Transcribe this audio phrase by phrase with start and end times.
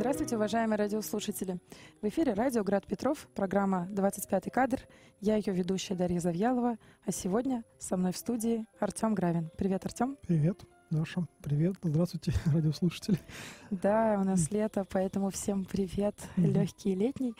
[0.00, 1.58] Здравствуйте, уважаемые радиослушатели.
[2.00, 4.80] В эфире радио «Град Петров», программа «25 кадр».
[5.20, 9.50] Я ее ведущая Дарья Завьялова, а сегодня со мной в студии Артем Гравин.
[9.58, 10.16] Привет, Артем.
[10.26, 11.26] Привет, Даша.
[11.42, 11.74] Привет.
[11.82, 13.18] Здравствуйте, радиослушатели.
[13.70, 17.34] Да, у нас лето, поэтому всем привет, легкий летний.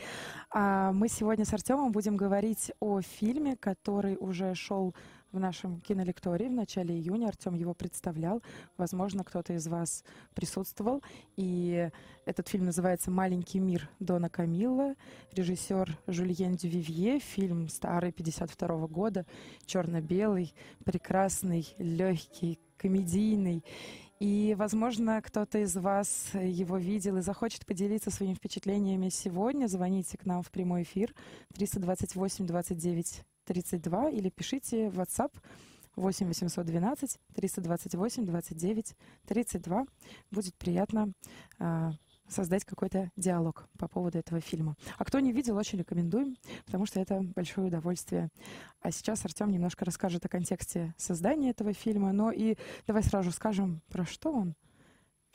[0.50, 4.94] А мы сегодня с Артемом будем говорить о фильме, который уже шел
[5.32, 7.28] в нашем кинолектории в начале июня.
[7.28, 8.42] Артем его представлял.
[8.76, 11.02] Возможно, кто-то из вас присутствовал.
[11.36, 11.90] И
[12.24, 14.94] этот фильм называется «Маленький мир» Дона Камилла.
[15.32, 17.20] Режиссер Жульен Дювивье.
[17.20, 19.26] Фильм старый, 52 года,
[19.66, 23.64] черно-белый, прекрасный, легкий, комедийный.
[24.18, 29.66] И, возможно, кто-то из вас его видел и захочет поделиться своими впечатлениями сегодня.
[29.66, 31.14] Звоните к нам в прямой эфир
[31.54, 35.32] 328 29 32 или пишите в WhatsApp
[35.96, 39.86] 8 812 328 29 32.
[40.30, 41.12] Будет приятно
[41.58, 41.90] э,
[42.28, 44.76] создать какой-то диалог по поводу этого фильма.
[44.98, 48.28] А кто не видел, очень рекомендуем, потому что это большое удовольствие.
[48.82, 52.56] А сейчас Артем немножко расскажет о контексте создания этого фильма, но и
[52.86, 54.54] давай сразу скажем, про что он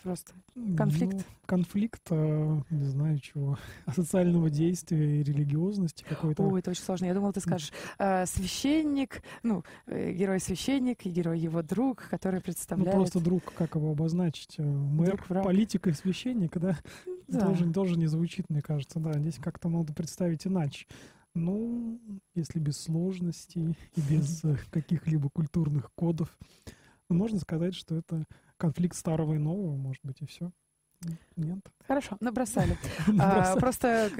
[0.04, 0.34] просто
[0.78, 1.16] конфликт?
[1.16, 3.58] Ну, конфликт, э, не знаю чего,
[3.94, 6.44] социального действия и религиозности какой-то.
[6.44, 7.06] Ой, это очень сложно.
[7.06, 12.94] Я думала, ты скажешь э, священник, ну, э, герой-священник и герой его друг, который представляет...
[12.94, 14.56] Ну, просто друг, как его обозначить?
[14.58, 16.78] Э, мэр, друг, политик и священник, да?
[17.28, 17.48] да.
[17.48, 19.14] Тоже, тоже не звучит, мне кажется, да.
[19.14, 20.86] Здесь как-то надо представить иначе.
[21.34, 22.00] Ну,
[22.34, 26.38] если без сложностей и без каких-либо культурных кодов,
[27.10, 28.26] можно сказать, что это
[28.58, 30.52] конфликт старого и нового, может быть, и все.
[31.36, 31.60] Нет.
[31.88, 32.78] Хорошо, набросали.
[33.20, 34.12] а, просто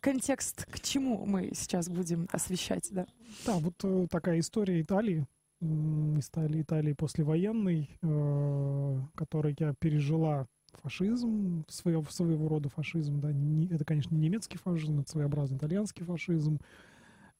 [0.00, 3.06] контекст, к чему мы сейчас будем освещать, да?
[3.46, 5.26] Да, вот э, такая история Италии,
[5.60, 10.46] истории Италии послевоенной, э, которой я пережила
[10.82, 16.04] фашизм, своего, своего рода фашизм, да, не, это, конечно, не немецкий фашизм, это своеобразный итальянский
[16.04, 16.58] фашизм,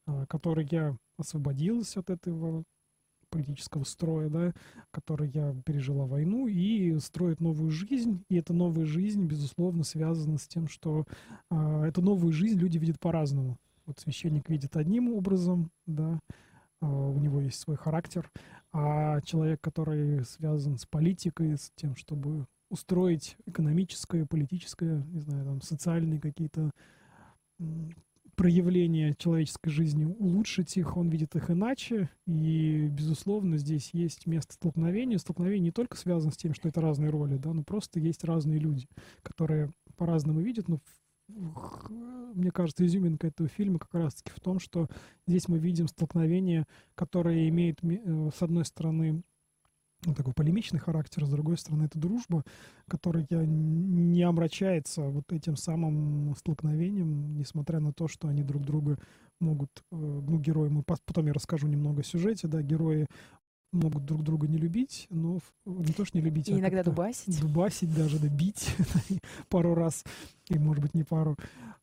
[0.07, 2.65] э, который я освободилась от этого
[3.33, 4.53] политического строя, да,
[4.93, 8.23] который я пережила войну, и строит новую жизнь.
[8.29, 11.07] И эта новая жизнь, безусловно, связана с тем, что
[11.51, 13.57] э, эту новую жизнь люди видят по-разному.
[13.87, 16.21] Вот священник видит одним образом, да,
[16.81, 18.31] э, у него есть свой характер,
[18.73, 25.63] а человек, который связан с политикой, с тем, чтобы устроить экономическое, политическое, не знаю, там,
[25.63, 26.71] социальные какие-то
[28.43, 32.11] проявления человеческой жизни, улучшить их, он видит их иначе.
[32.27, 35.19] И, безусловно, здесь есть место столкновения.
[35.19, 38.59] Столкновение не только связано с тем, что это разные роли, да, но просто есть разные
[38.59, 38.89] люди,
[39.23, 40.81] которые по-разному видят, но
[41.29, 44.89] мне кажется, изюминка этого фильма как раз-таки в том, что
[45.29, 46.67] здесь мы видим столкновение,
[46.97, 49.23] которое имеет, э, с одной стороны,
[50.05, 52.45] ну, такой полемичный характер, с другой стороны, это дружба,
[52.89, 58.99] которая не омрачается вот этим самым столкновением, несмотря на то, что они друг друга
[59.41, 63.07] могут, э, ну, герои, мы потом я расскажу немного о сюжете, да, герои
[63.73, 67.41] могут друг друга не любить, но не то, что не любить, и а иногда дубасить.
[67.41, 68.75] Дубасить даже, да, бить
[69.49, 70.05] пару раз,
[70.49, 71.37] и, может быть, не пару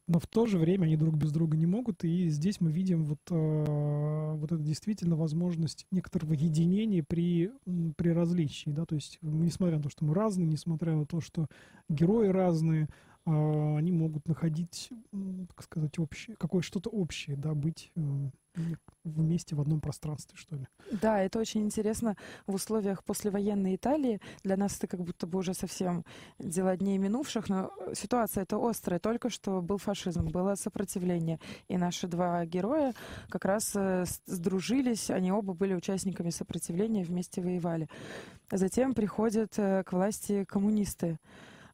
[0.10, 3.04] но в то же время они друг без друга не могут, и здесь мы видим
[3.04, 7.52] вот, э, вот это действительно возможность некоторого единения при,
[7.96, 11.46] при различии, да, то есть несмотря на то, что мы разные, несмотря на то, что
[11.90, 12.90] герои разные,
[13.30, 14.90] они могут находить,
[15.50, 18.02] так сказать, общее, какое что-то общее, да, быть э,
[19.04, 20.68] вместе в одном пространстве, что ли.
[20.92, 22.16] Да, это очень интересно
[22.48, 24.22] в условиях послевоенной Италии.
[24.44, 26.04] Для нас это как будто бы уже совсем
[26.40, 29.00] дела дней минувших, но ситуация это острая.
[29.00, 31.40] Только что был фашизм, было сопротивление.
[31.68, 32.94] И наши два героя
[33.30, 37.88] как раз э, сдружились, они оба были участниками сопротивления, вместе воевали.
[38.52, 41.20] Затем приходят э, к власти коммунисты.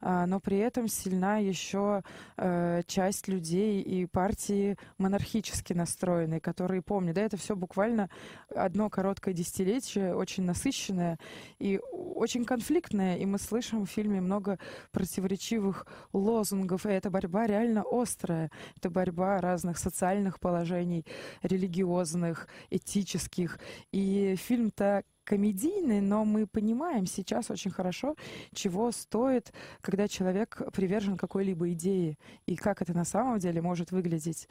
[0.02, 2.04] А, но при этом сильна еще
[2.38, 7.16] э, часть людей и партии монархически настроенные, которые помнят.
[7.16, 8.10] Да, это все буквально
[8.56, 11.18] одно короткое десятилетие, очень насыщенное
[11.60, 13.18] и очень конфликтное.
[13.18, 14.60] И мы слышим в фильме много
[14.92, 16.86] противоречивых лозунгов.
[16.86, 18.52] И эта борьба реально острая.
[18.78, 21.06] Это борьба разных социальных положений,
[21.42, 23.60] религиозных, этических.
[23.92, 28.16] И фильм-то комедийный, но мы понимаем сейчас очень хорошо,
[28.54, 29.52] чего стоит,
[29.82, 34.48] когда человек привержен какой-либо идее, и как это на самом деле может выглядеть.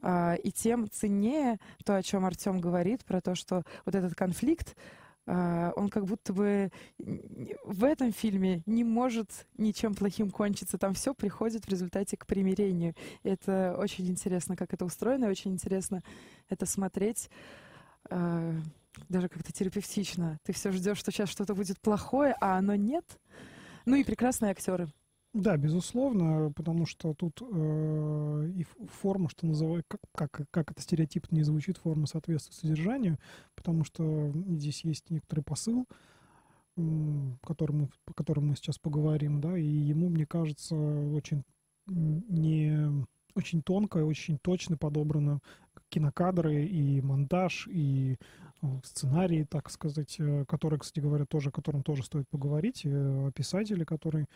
[0.00, 4.76] А, и тем ценнее то, о чем Артем говорит, про то, что вот этот конфликт,
[5.26, 6.70] а, он как будто бы
[7.64, 10.78] в этом фильме не может ничем плохим кончиться.
[10.78, 12.94] Там все приходит в результате к примирению.
[13.24, 16.02] И это очень интересно, как это устроено, и очень интересно
[16.48, 17.28] это смотреть.
[19.08, 20.38] Даже как-то терапевтично.
[20.44, 23.04] Ты все ждешь, что сейчас что-то будет плохое, а оно нет.
[23.86, 24.88] Ну и прекрасные актеры.
[25.34, 28.66] Да, безусловно, потому что тут э, и
[29.00, 33.18] форма, что называют, как, как, как это стереотипно не звучит, форма соответствует содержанию,
[33.54, 35.86] потому что здесь есть некоторый посыл,
[37.42, 41.44] которому, по которому мы сейчас поговорим, да, и ему, мне кажется, очень
[41.86, 45.40] не очень тонко, очень точно подобрано
[45.88, 48.16] кинокадры и монтаж, и э,
[48.84, 53.84] сценарий, так сказать, э, который, кстати говоря, тоже, о котором тоже стоит поговорить, э, писатели,
[53.84, 54.26] который,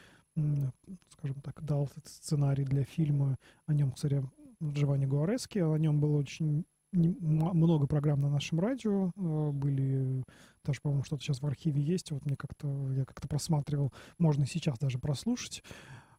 [1.11, 3.37] скажем так, дал этот сценарий для фильма,
[3.67, 4.23] о нем, кстати,
[4.63, 10.25] Джованни Гуарески, о нем было очень много программ на нашем радио были,
[10.63, 14.79] даже, по-моему, что-то сейчас в архиве есть, вот мне как-то, я как-то просматривал, можно сейчас
[14.79, 15.63] даже прослушать.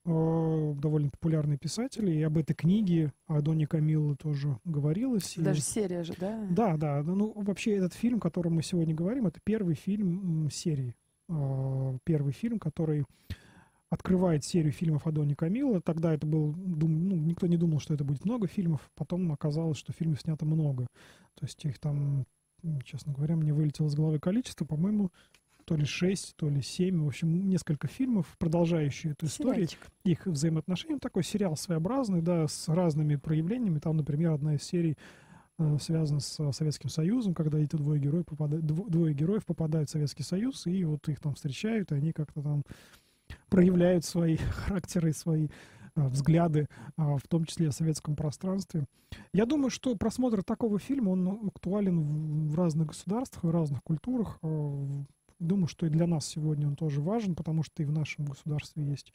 [0.06, 5.36] Э, довольно популярный писатель, и об этой книге о Доне Камилло тоже говорилось.
[5.38, 5.64] Даже и...
[5.64, 6.46] серия же, да?
[6.52, 7.04] Да, да.
[7.04, 10.96] Ну, вообще, этот фильм, о котором мы сегодня говорим, это первый фильм серии.
[11.30, 13.06] Э, первый фильм, который
[13.90, 15.80] открывает серию фильмов о Доне Камилло.
[15.80, 16.54] Тогда это был...
[16.54, 18.92] Дум, ну, никто не думал, что это будет много фильмов.
[18.96, 20.88] Потом оказалось, что фильмов снято много.
[21.36, 22.26] То есть их там,
[22.84, 24.66] честно говоря, мне вылетело из головы количество.
[24.66, 25.12] По-моему,
[25.66, 29.68] то ли шесть, то ли семь, в общем, несколько фильмов, продолжающие эту историю,
[30.04, 31.00] их взаимоотношения.
[31.00, 33.80] Такой сериал своеобразный, да, с разными проявлениями.
[33.80, 34.98] Там, например, одна из серий
[35.60, 40.24] э, связана с Советским Союзом, когда эти двое героев, попадают, двое героев попадают в Советский
[40.24, 42.64] Союз, и вот их там встречают, и они как-то там
[43.50, 45.48] проявляют свои характеры, свои
[45.96, 46.68] э, взгляды,
[46.98, 48.86] а, в том числе о советском пространстве.
[49.34, 54.40] Я думаю, что просмотр такого фильма, он актуален в разных государствах, в разных культурах.
[55.44, 58.26] Э, думаю, что и для нас сегодня он тоже важен, потому что и в нашем
[58.26, 59.14] государстве есть,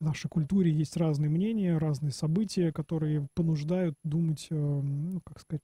[0.00, 5.62] в нашей культуре есть разные мнения, разные события, которые понуждают думать, э, ну, как сказать,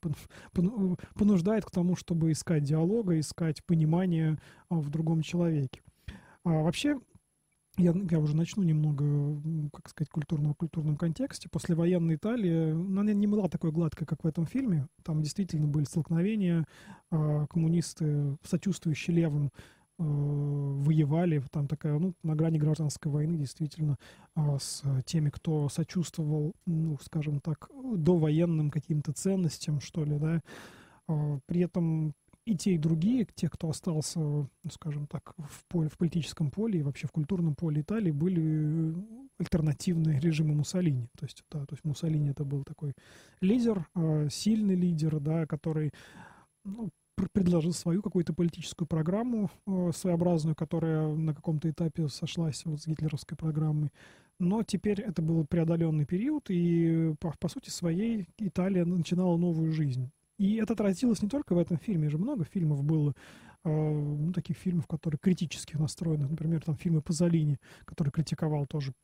[1.14, 5.82] понуждают к тому, чтобы искать диалога, искать понимание а, в другом человеке.
[6.44, 6.98] А вообще,
[7.76, 9.40] я, я уже начну немного,
[9.72, 11.48] как сказать, культурного культурном контексте.
[11.50, 14.86] После военной Италии, ну, она не была такой гладкой, как в этом фильме.
[15.02, 16.64] Там действительно были столкновения,
[17.10, 23.98] а, коммунисты, сочувствующие левым, Э, воевали, там такая, ну, на грани гражданской войны, действительно,
[24.34, 30.40] а, с теми, кто сочувствовал, ну, скажем так, довоенным каким-то ценностям, что ли, да.
[31.06, 32.14] А, при этом
[32.46, 36.80] и те, и другие, те, кто остался, ну, скажем так, в, поле, в политическом поле
[36.80, 38.94] и вообще в культурном поле Италии, были
[39.38, 41.08] альтернативные режиму Муссолини.
[41.18, 42.94] То есть, да, то есть Муссолини это был такой
[43.40, 45.92] лидер, а, сильный лидер, да, который
[46.64, 46.90] ну,
[47.28, 53.36] предложил свою какую-то политическую программу э, своеобразную, которая на каком-то этапе сошлась вот с гитлеровской
[53.36, 53.90] программой.
[54.38, 60.10] Но теперь это был преодоленный период, и по, по сути своей Италия начинала новую жизнь.
[60.38, 63.14] И это отразилось не только в этом фильме, же много фильмов было,
[63.64, 66.26] э, ну, таких фильмов, которые критически настроены.
[66.26, 68.94] Например, там фильмы Пазолини, который критиковал тоже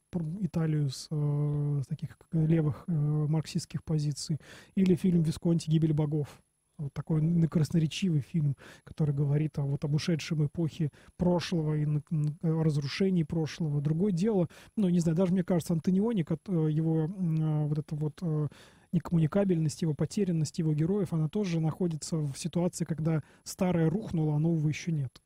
[0.41, 4.39] Италию с, э, с таких левых э, марксистских позиций.
[4.75, 6.41] Или фильм Висконти «Гибель богов»,
[6.79, 12.03] вот такой красноречивый фильм, который говорит о, вот, об ушедшем эпохе прошлого и на,
[12.43, 13.81] о разрушении прошлого.
[13.81, 18.19] Другое дело, ну, не знаю, даже мне кажется, Антониони, э, его а, вот это вот
[18.23, 18.49] э,
[18.93, 24.69] некоммуникабельность, его потерянность его героев, она тоже находится в ситуации, когда старое рухнуло, а нового
[24.69, 25.23] еще нет.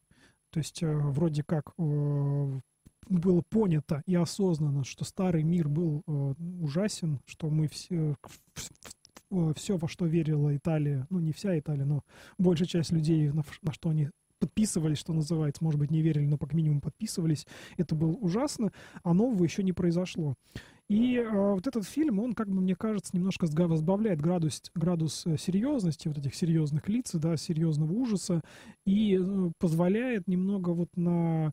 [0.50, 6.04] То есть э, вроде как было понято и осознано, что старый мир был
[6.60, 8.14] ужасен, что мы все
[9.56, 12.04] все, во что верила Италия, ну не вся Италия, но
[12.38, 14.10] большая часть людей, на, на что они
[14.40, 17.46] подписывались, что называется, может быть, не верили, но как минимум подписывались.
[17.76, 18.72] Это было ужасно,
[19.04, 20.34] а нового еще не произошло.
[20.88, 25.36] И э, вот этот фильм, он, как бы, мне кажется, немножко разбавляет градус, градус э,
[25.36, 28.40] серьезности, вот этих серьезных лиц, да, серьезного ужаса,
[28.84, 31.52] и э, позволяет немного вот на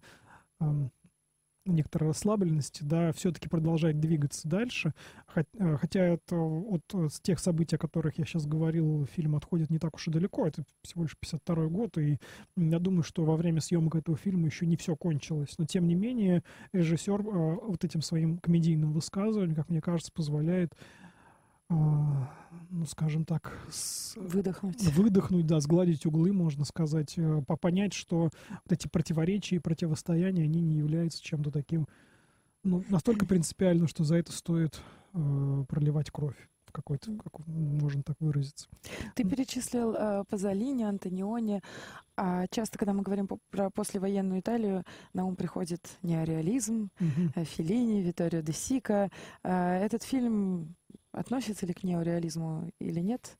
[1.73, 4.93] некоторой расслабленности, да, все-таки продолжать двигаться дальше.
[5.35, 9.79] Э, хотя это от э, тех событий, о которых я сейчас говорил, фильм отходит не
[9.79, 10.47] так уж и далеко.
[10.47, 12.17] Это всего лишь 52 год, и
[12.55, 15.55] я думаю, что во время съемок этого фильма еще не все кончилось.
[15.57, 16.43] Но, тем не менее,
[16.73, 20.73] режиссер э, вот этим своим комедийным высказыванием, как мне кажется, позволяет
[21.69, 24.15] ну, скажем так, с...
[24.15, 24.81] выдохнуть.
[24.93, 30.61] Выдохнуть, да, сгладить углы, можно сказать, э, понять, что вот эти противоречия и противостояния, они
[30.61, 31.87] не являются чем-то таким,
[32.63, 34.79] ну, настолько принципиальным, что за это стоит
[35.13, 36.37] э, проливать кровь
[36.71, 38.67] какой-то, как можно так выразиться.
[39.15, 41.61] Ты перечислил э, Пазолини, Антониони.
[42.15, 44.83] А часто, когда мы говорим про послевоенную Италию,
[45.13, 47.45] на ум приходит неореализм, угу.
[47.45, 49.09] Феллини, Виторио де Сика.
[49.43, 50.75] Э, этот фильм
[51.17, 53.37] Относится ли к неореализму или нет?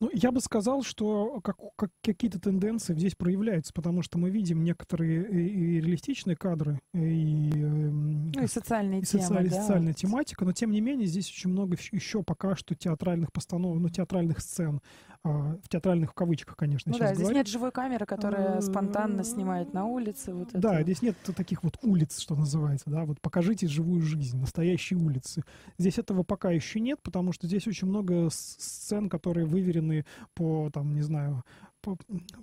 [0.00, 4.64] Ну, я бы сказал, что как, как какие-то тенденции здесь проявляются, потому что мы видим
[4.64, 9.60] некоторые и, и реалистичные кадры, и, ну, Ну и социальные и темы, социаль- да.
[9.60, 13.88] социальная тематика, но тем не менее здесь очень много еще пока что театральных постанов, ну,
[13.90, 14.80] театральных сцен,
[15.24, 17.36] в театральных кавычках, конечно, Ну да, здесь говорю.
[17.36, 20.34] нет живой камеры, которая А, спонтанно снимает на улице.
[20.34, 20.82] Вот Да, это.
[20.82, 25.44] здесь нет таких вот улиц, что называется, да, вот покажите живую жизнь, настоящие улицы.
[25.78, 30.94] Здесь этого пока еще нет, потому что здесь очень много сцен, которые выверены по, там,
[30.94, 31.44] не знаю,
[31.82, 31.98] по,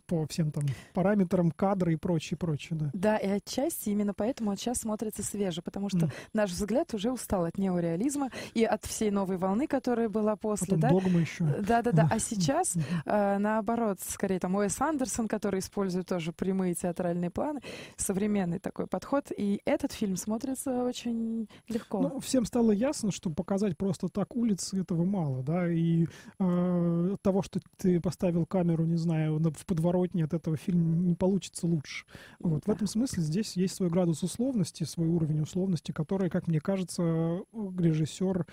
[0.05, 2.89] по всем там параметрам кадра и прочее, прочее, да.
[2.93, 6.12] Да, и отчасти именно поэтому он сейчас смотрится свеже, потому что М.
[6.34, 10.79] наш взгляд уже устал от неореализма и от всей новой волны, которая была после, Потом
[10.81, 10.89] да?
[10.89, 11.46] догма еще.
[11.46, 17.62] Да-да-да, а сейчас э, наоборот, скорее там Уэс Андерсон, который использует тоже прямые театральные планы,
[17.98, 22.01] современный такой подход, и этот фильм смотрится очень легко.
[22.01, 26.08] Ну, всем стало ясно, что показать просто так улицы этого мало, да, и
[26.39, 31.67] э, того, что ты поставил камеру, не знаю, в подворотне, от этого фильм не получится
[31.67, 32.05] лучше.
[32.39, 32.65] Вот.
[32.65, 37.41] В этом смысле здесь есть свой градус условности, свой уровень условности, который, как мне кажется,
[37.53, 38.45] режиссер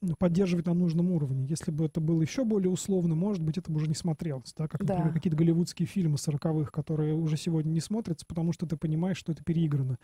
[0.00, 1.44] ну, поддерживает на нужном уровне.
[1.46, 4.68] Если бы это было еще более условно, может быть, это бы уже не смотрелось, да,
[4.68, 5.12] как, например, Да.
[5.12, 9.42] какие-то голливудские фильмы сороковых, которые уже сегодня не смотрятся, потому что ты понимаешь, что это
[9.42, 9.98] переиграно.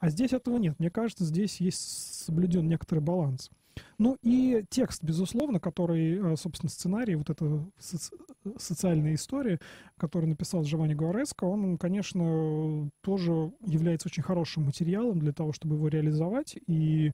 [0.00, 0.76] А здесь этого нет.
[0.78, 3.50] Мне кажется, здесь есть соблюден некоторый баланс.
[3.98, 7.44] Ну и текст, безусловно, который, э, собственно, сценарий, вот эта
[7.78, 8.12] соци-
[8.58, 9.58] социальная история,
[9.96, 15.88] которую написал Джованни Гуареско, он, конечно, тоже является очень хорошим материалом для того, чтобы его
[15.88, 16.56] реализовать.
[16.66, 17.12] И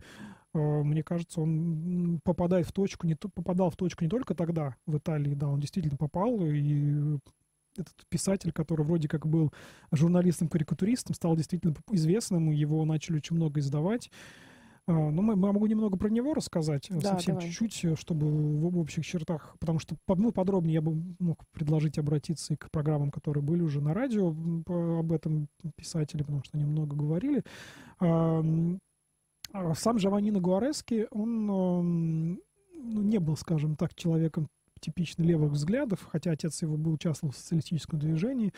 [0.54, 4.98] э, мне кажется, он попадает в точку, не попадал в точку не только тогда в
[4.98, 7.18] Италии, да, он действительно попал, и
[7.76, 9.52] этот писатель, который вроде как был
[9.92, 14.10] журналистом-карикатуристом, стал действительно известным, его начали очень много издавать.
[14.86, 18.26] А, Ну, мы, мы- могу немного про него рассказать, э, Да, совсем чуть-чуть, э, чтобы
[18.26, 22.70] в, в общих чертах, потому что ну, подробнее я бы мог предложить обратиться и к
[22.70, 27.42] программам, которые были уже на радио об этом писателе, потому что они много говорили.
[28.00, 28.44] А,
[29.52, 32.38] а Сам Джованнино Гуарески, он ну,
[33.02, 34.48] не был, скажем так, человеком
[34.80, 38.52] типично левых взглядов, хотя отец его был участвовал в социалистическом движении,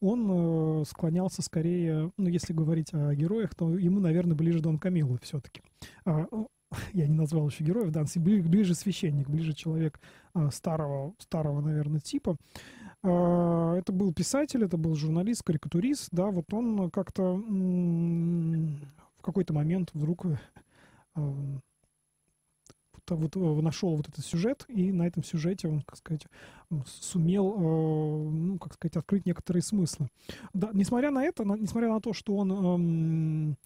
[0.00, 5.18] он э, склонялся скорее, ну, если говорить о героях, то ему, наверное, ближе Дон Камило
[5.22, 5.62] все-таки.
[6.92, 10.00] я не назвал еще героев, да, бли- ближе священник, ближе человек
[10.34, 12.36] а, старого, старого, наверное, типа.
[13.02, 19.90] А, Это был писатель, это был журналист, карикатурист, да, вот он как-то в какой-то момент
[19.94, 21.58] вдруг э,
[23.16, 26.26] вот, вот нашел вот этот сюжет, и на этом сюжете он, как сказать,
[26.86, 30.08] сумел, э, ну, как сказать, открыть некоторые смыслы.
[30.52, 33.56] Да, несмотря на это, несмотря на то, что он, эм,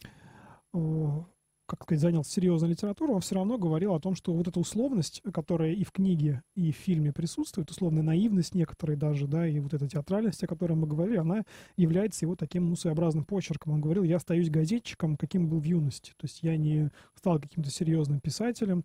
[0.74, 1.22] э,
[1.66, 5.22] как сказать, занял серьезную литературу, он все равно говорил о том, что вот эта условность,
[5.32, 9.72] которая и в книге, и в фильме присутствует, условная наивность некоторой даже, да, и вот
[9.72, 11.44] эта театральность, о которой мы говорили, она
[11.76, 13.72] является его таким, ну, своеобразным почерком.
[13.72, 16.12] Он говорил, я остаюсь газетчиком, каким был в юности.
[16.18, 18.84] То есть я не стал каким-то серьезным писателем,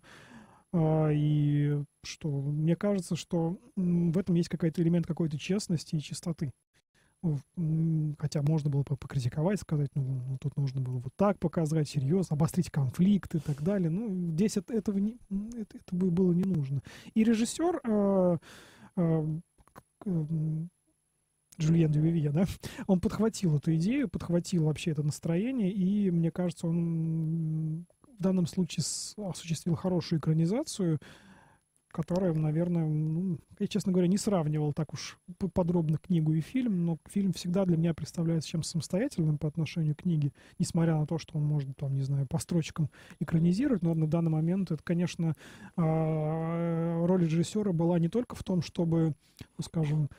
[0.74, 6.52] и что мне кажется, что в этом есть какой-то элемент какой-то честности и чистоты.
[7.56, 11.88] М, Хотя можно было бы покритиковать, сказать, ну, ну, тут нужно было вот так показать,
[11.88, 13.90] серьезно, обострить конфликт и так далее.
[13.90, 16.82] Ну, здесь это, этого не, это, это бы было не нужно.
[17.14, 18.38] И режиссер э,
[18.96, 19.26] э,
[19.72, 20.70] к- м,
[21.58, 22.44] Жюльен Дювивье, да,
[22.86, 27.86] он подхватил эту идею, подхватил вообще это настроение, и, мне кажется, он
[28.18, 28.84] в данном случае
[29.16, 30.98] осуществил хорошую экранизацию,
[31.90, 35.18] которая, наверное, ну, я, честно говоря, не сравнивал так уж
[35.54, 40.02] подробно книгу и фильм, но фильм всегда для меня представляется чем самостоятельным по отношению к
[40.02, 44.06] книге, несмотря на то, что он может, там, не знаю, по строчкам экранизировать, но на
[44.06, 45.32] данный момент это, конечно,
[45.76, 49.14] а, роль режиссера была не только в том, чтобы,
[49.56, 50.10] ну, скажем,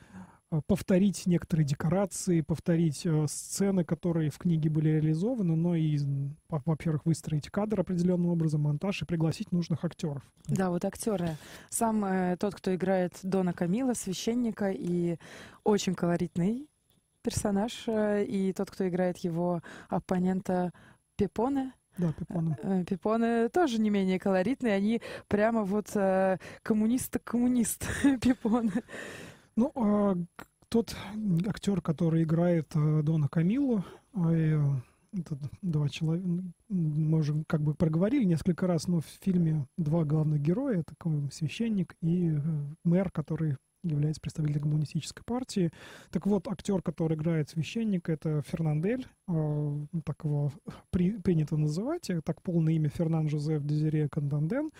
[0.66, 5.98] повторить некоторые декорации, повторить э, сцены, которые в книге были реализованы, но и,
[6.48, 10.22] во-первых, выстроить кадр определенным образом, монтаж и пригласить нужных актеров.
[10.48, 11.36] Да, вот актеры.
[11.68, 15.18] Сам э, тот, кто играет Дона Камила, священника, и
[15.62, 16.68] очень колоритный
[17.22, 20.72] персонаж, э, и тот, кто играет его оппонента
[21.16, 21.72] Пепоне.
[21.98, 22.56] Да, Пепоне.
[22.62, 27.86] Э, Пепоне тоже не менее колоритные, они прямо вот э, коммунист-коммунист
[28.22, 28.72] Пепоне.
[29.56, 30.16] Ну, а
[30.68, 30.96] тот
[31.46, 34.60] актер, который играет э, Дона Камилу, а, э,
[35.12, 36.28] это два человека,
[36.68, 41.94] мы уже как бы проговорили несколько раз, но в фильме два главных героя, такой священник
[42.00, 42.40] и э,
[42.84, 45.72] мэр, который является представителем коммунистической партии.
[46.10, 50.52] Так вот, актер, который играет священника, это Фернандель, ну, так его
[50.90, 54.70] при- принято называть, так полное имя Фернан Жозеф Дезире Канданден,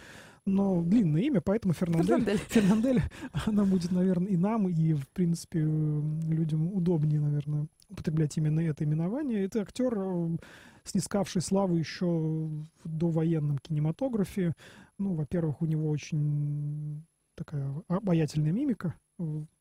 [0.47, 3.03] но длинное имя, поэтому Фернандель Фернандель.
[3.47, 8.85] Она будет, наверное, и нам, и, в принципе, э, людям удобнее, наверное, употреблять именно это
[8.85, 9.45] именование.
[9.45, 10.37] Это актер, э,
[10.85, 14.55] снискавший славу еще в довоенном кинематографе.
[14.99, 17.05] Ну, во-первых, у него очень
[17.35, 18.95] такая обаятельная мимика.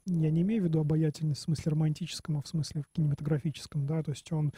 [0.06, 4.12] Я не имею в виду обаятельность в смысле романтическом, а в смысле кинематографическом, да, то
[4.12, 4.54] есть он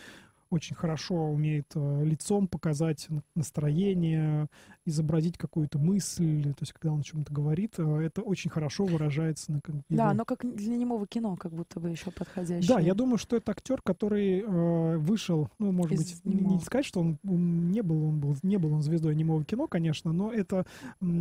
[0.52, 4.48] очень хорошо умеет э, лицом показать настроение,
[4.86, 9.54] изобразить какую-то мысль, то есть когда он о чем-то говорит, э, это очень хорошо выражается
[9.54, 9.82] на его...
[9.90, 12.68] Да, но как для немого кино, как будто бы еще подходящее.
[12.68, 16.54] Да, я думаю, что это актер, который э, вышел, ну, может Из быть, немого.
[16.56, 19.68] не сказать, что он, он не был, он был, не был он звездой немого кино,
[19.68, 20.66] конечно, но это,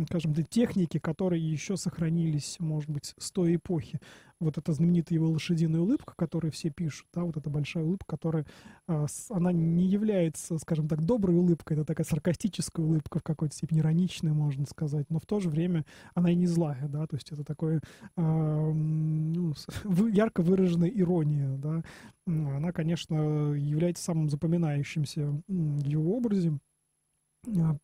[0.07, 3.99] скажем, техники, которые еще сохранились, может быть, с той эпохи
[4.41, 8.45] вот эта знаменитая его лошадиная улыбка, которую все пишут, да, вот эта большая улыбка, которая,
[8.87, 13.79] э, она не является, скажем так, доброй улыбкой, это такая саркастическая улыбка в какой-то степени,
[13.79, 17.31] ироничная, можно сказать, но в то же время она и не злая, да, то есть
[17.31, 17.81] это такое
[18.17, 19.53] э, ну,
[20.11, 21.83] ярко выраженная ирония, да,
[22.25, 26.57] она, конечно, является самым запоминающимся его образе.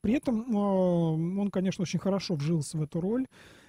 [0.01, 3.66] При этом он, конечно, очень хорошо вжился в эту роль, а,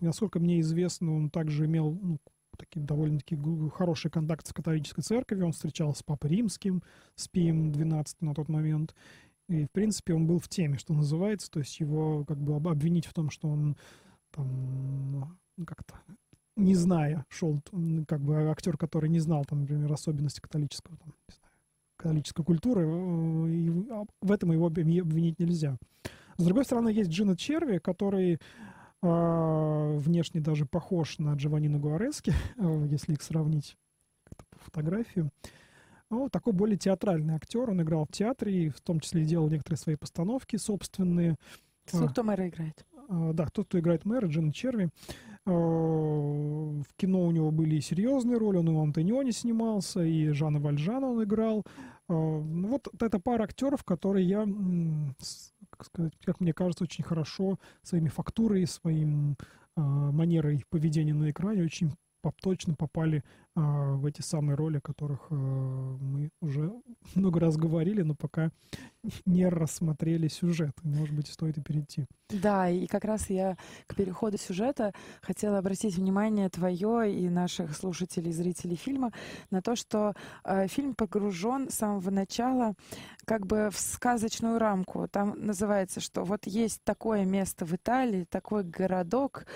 [0.00, 2.18] насколько мне известно, он также имел ну,
[2.56, 3.36] такие довольно-таки
[3.74, 5.46] хороший контакт с католической церковью.
[5.46, 6.82] Он встречался с Папой Римским,
[7.14, 8.94] с Пием XII на тот момент.
[9.48, 11.50] И, в принципе, он был в теме, что называется.
[11.50, 13.76] То есть его как бы обвинить в том, что он
[14.30, 15.94] там ну, как-то
[16.56, 17.58] не зная, шел,
[18.06, 21.52] как бы актер, который не знал, там, например, особенности католического, там, не знаю,
[21.96, 23.70] католической культуры, э, и
[24.20, 25.76] в этом его обвинить нельзя.
[26.36, 28.38] С другой стороны, есть Джина Черви, который а,
[29.04, 33.76] внешне даже похож на Джованнино Гуарески, а, если их сравнить
[34.36, 35.30] по фотографии.
[36.10, 37.70] Ну, такой более театральный актер.
[37.70, 41.36] Он играл в театре и в том числе делал некоторые свои постановки собственные.
[41.86, 42.84] Кто, кто мэра играет?
[43.08, 44.88] Да, тот, кто играет мэра, Джин Черви.
[45.44, 48.58] В кино у него были и серьезные роли.
[48.58, 51.64] Он и в Антонионе снимался, и Жана Вальжана он играл.
[52.08, 54.46] Ну, вот эта пара актеров, которые я
[55.74, 59.36] как сказать, как мне кажется, очень хорошо своими фактурой, своим
[59.76, 61.92] э, манерой поведения на экране очень
[62.32, 63.22] точно попали
[63.56, 66.72] э, в эти самые роли, о которых э, мы уже
[67.14, 68.50] много раз говорили, но пока
[69.26, 70.72] не рассмотрели сюжет.
[70.82, 72.06] Может быть, стоит и перейти.
[72.30, 73.56] Да, и как раз я
[73.86, 79.12] к переходу сюжета хотела обратить внимание твое и наших слушателей, зрителей фильма
[79.50, 82.74] на то, что э, фильм погружен с самого начала
[83.24, 85.08] как бы в сказочную рамку.
[85.08, 89.46] Там называется, что вот есть такое место в Италии, такой городок,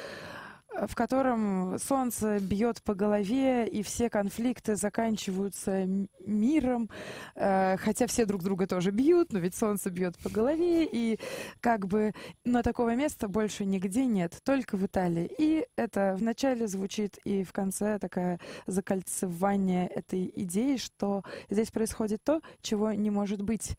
[0.86, 5.86] в котором солнце бьет по голове, и все конфликты заканчиваются
[6.26, 6.90] миром,
[7.34, 11.18] э, хотя все друг друга тоже бьют, но ведь солнце бьет по голове, и
[11.60, 12.12] как бы,
[12.44, 15.30] но такого места больше нигде нет, только в Италии.
[15.38, 22.40] И это вначале звучит, и в конце такое закольцевание этой идеи, что здесь происходит то,
[22.62, 23.76] чего не может быть.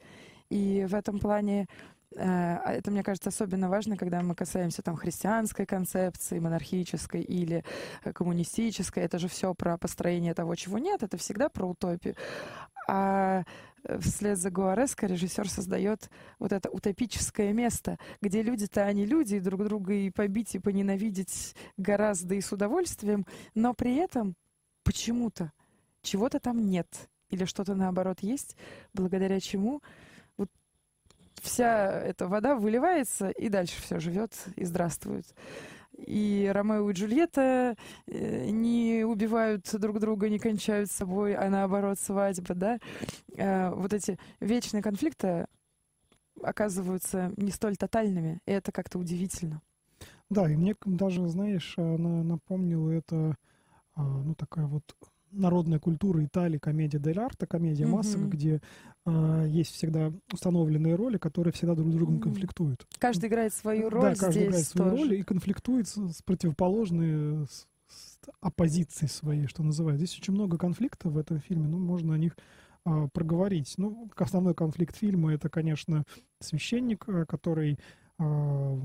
[0.50, 1.68] И в этом плане
[2.16, 7.64] это, мне кажется, особенно важно, когда мы касаемся там христианской концепции, монархической или
[8.04, 9.04] э, коммунистической.
[9.04, 11.04] Это же все про построение того, чего нет.
[11.04, 12.16] Это всегда про утопию.
[12.88, 13.44] А
[13.84, 19.40] э, вслед за Гуареско режиссер создает вот это утопическое место, где люди-то они люди, и
[19.40, 24.36] друг друга и побить, и поненавидеть гораздо и с удовольствием, но при этом
[24.84, 25.52] почему-то
[26.02, 26.88] чего-то там нет
[27.30, 28.56] или что-то наоборот есть,
[28.94, 29.82] благодаря чему
[31.42, 35.26] вся эта вода выливается, и дальше все живет и здравствует.
[35.98, 37.76] И Ромео и Джульетта
[38.08, 42.80] э, не убивают друг друга, не кончают с собой, а наоборот свадьба, да.
[43.36, 45.46] Э, вот эти вечные конфликты
[46.42, 49.62] оказываются не столь тотальными, и это как-то удивительно.
[50.30, 53.36] Да, и мне даже, знаешь, она напомнила это,
[53.96, 54.84] а, ну, такая вот
[55.32, 57.88] народная культура Италии, комедия дель арта, комедия mm-hmm.
[57.88, 58.62] масок, где
[59.06, 62.86] э, есть всегда установленные роли, которые всегда друг с другом конфликтуют.
[62.98, 64.02] Каждый играет свою роль.
[64.02, 65.04] Да, каждый играет свою тоже.
[65.04, 70.06] роль и конфликтует с, с противоположной с, с оппозицией своей, что называется.
[70.06, 72.38] Здесь очень много конфликтов в этом фильме, но можно о них
[72.86, 73.74] э, проговорить.
[73.78, 76.04] Ну, основной конфликт фильма это, конечно,
[76.40, 77.80] священник, э, который
[78.20, 78.80] э,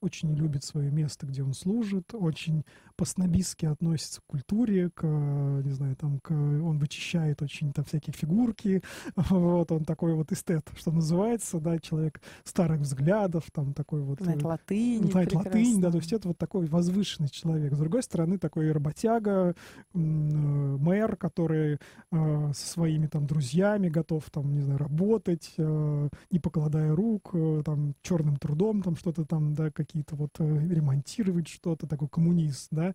[0.00, 2.64] очень любит свое место, где он служит, очень
[3.00, 8.82] по-снобистски относится к культуре, к, не знаю, там, к, он вычищает очень там всякие фигурки,
[9.16, 14.20] вот, он такой вот эстет, что называется, да, человек старых взглядов, там, такой вот...
[14.20, 17.72] Знает латынь, Знает латынь, да, то есть это вот такой возвышенный человек.
[17.72, 19.54] С другой стороны, такой работяга,
[19.94, 21.78] э, мэр, который
[22.12, 27.62] э, со своими там друзьями готов, там, не знаю, работать, э, не покладая рук, э,
[27.64, 32.89] там, черным трудом, там, что-то там, да, какие-то вот э, ремонтировать что-то, такой коммунист, да,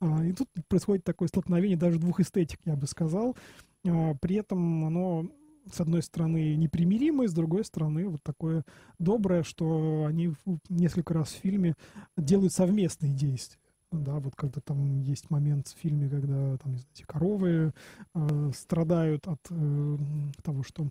[0.00, 3.36] а, и тут происходит такое столкновение даже двух эстетик, я бы сказал.
[3.86, 5.30] а, при этом оно
[5.72, 8.64] с одной стороны непримиримое, с другой стороны вот такое
[8.98, 10.32] доброе, что они
[10.68, 11.74] несколько раз в фильме
[12.16, 13.60] делают совместные действия.
[13.92, 17.72] Да, вот когда там есть момент в фильме, когда там, не знаю, коровы
[18.14, 19.96] э, страдают от э,
[20.42, 20.88] того, что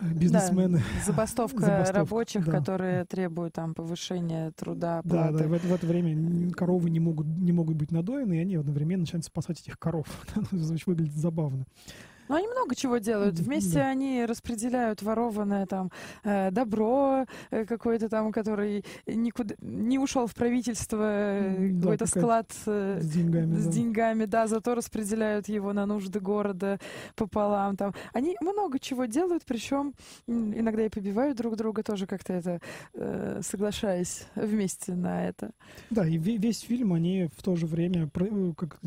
[0.00, 0.78] бизнесмены.
[0.78, 2.52] Да, забастовка, забастовка рабочих, да.
[2.52, 5.00] которые требуют там повышения труда.
[5.04, 8.40] Да, да, в это, в это время коровы не могут, не могут быть надоены, и
[8.40, 10.06] они одновременно начинают спасать этих коров.
[10.86, 11.66] Выглядит забавно.
[12.32, 13.38] Ну, они много чего делают.
[13.38, 13.88] Вместе да.
[13.88, 15.90] они распределяют ворованное там
[16.24, 22.50] э, добро э, какое-то там, который никуда не ушел в правительство, э, да, какой-то склад
[22.64, 23.72] с деньгами, с да.
[23.72, 26.78] деньгами, да, зато распределяют его на нужды города
[27.16, 27.76] пополам.
[27.76, 27.92] Там.
[28.14, 29.92] Они много чего делают, причем
[30.26, 35.50] иногда и побивают друг друга тоже как-то это, соглашаясь вместе на это.
[35.90, 38.08] Да, и весь фильм они в то же время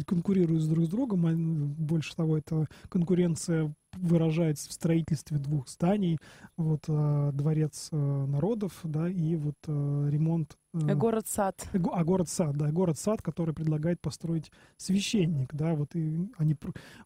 [0.07, 6.17] конкурируют друг с другом, а больше того, это конкурент конкуренция выражается в строительстве двух зданий.
[6.57, 10.57] Вот э, дворец э, народов, да, и вот э, ремонт...
[10.75, 11.69] Э, город-сад.
[11.73, 16.55] А город-сад, да, город-сад, который предлагает построить священник, да, вот и они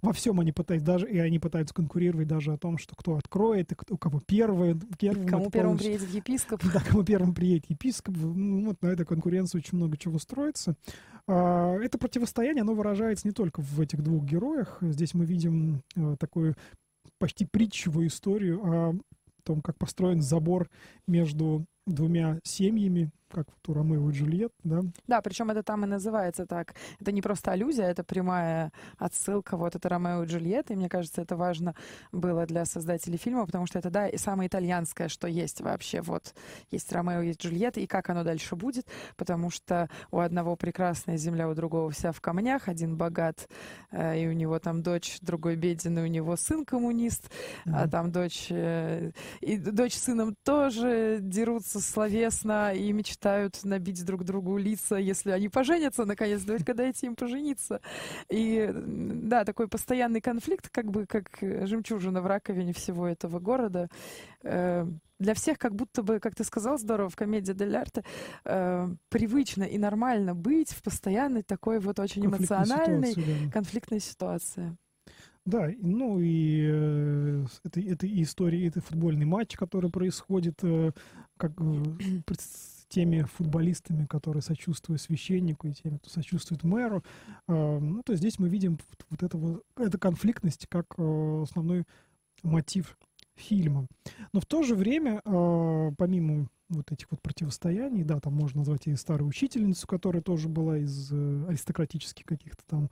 [0.02, 3.72] во всем они пытаются, даже и они пытаются конкурировать даже о том, что кто откроет,
[3.72, 6.64] и кто, у кого первый, первым Кому первым приедет епископ.
[6.74, 8.16] Да, кому первым приедет епископ.
[8.18, 10.76] Ну, вот на этой конкуренции очень много чего строится.
[11.28, 14.80] А, это противостояние, оно выражается не только в этих двух героях.
[14.82, 16.56] Здесь мы видим э, такую
[17.20, 18.96] почти притчевую историю о
[19.44, 20.70] том, как построен забор
[21.08, 24.82] между двумя семьями, как вот у Ромео и Джульет, да?
[25.08, 26.74] Да, причем это там и называется так.
[27.00, 29.56] Это не просто аллюзия, это прямая отсылка.
[29.56, 31.76] Вот это Ромео и Джульетта, и мне кажется, это важно
[32.12, 36.02] было для создателей фильма, потому что это, да, и самое итальянское, что есть вообще.
[36.02, 36.34] Вот
[36.72, 41.48] есть Ромео, есть Джульетта, и как оно дальше будет, потому что у одного прекрасная земля,
[41.50, 43.48] у другого вся в камнях, один богат,
[43.92, 47.30] э, и у него там дочь, другой беден, и у него сын коммунист,
[47.66, 47.72] mm-hmm.
[47.76, 49.12] а там дочь, э,
[49.42, 55.32] и дочь с сыном тоже дерутся словесно и мечтают мечтают набить друг другу лица, если
[55.32, 57.82] они поженятся, наконец, только дайте им пожениться.
[58.30, 63.90] И да, такой постоянный конфликт, как бы как жемчужина в раковине всего этого города.
[64.44, 64.88] Э,
[65.20, 68.04] для всех как будто бы, как ты сказал, здорово, в комедии Дель Арте
[68.46, 73.52] э, привычно и нормально быть в постоянной такой вот очень эмоциональной ситуации, да.
[73.52, 74.78] конфликтной ситуации.
[75.46, 80.92] Да, ну и э, это, это история, это футбольный матч, который происходит, э,
[81.38, 82.22] как э,
[82.90, 87.04] теми футболистами, которые сочувствуют священнику, и теми, кто сочувствует мэру.
[87.48, 91.86] А, ну, то здесь мы видим вот это вот, эту конфликтность как э, основной
[92.44, 92.98] мотив
[93.36, 93.88] фильма.
[94.34, 98.88] Но в то же время, а, помимо вот этих вот противостояний, да, там можно назвать
[98.88, 102.90] и старую учительницу, которая тоже была из э, аристократических каких-то там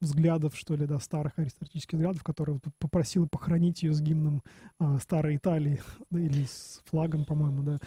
[0.00, 4.42] взглядов, что ли, да, старых аристократических взглядов, которая вот попросила похоронить ее с гимном
[4.80, 7.80] э, старой Италии, да, или с флагом, по-моему, да.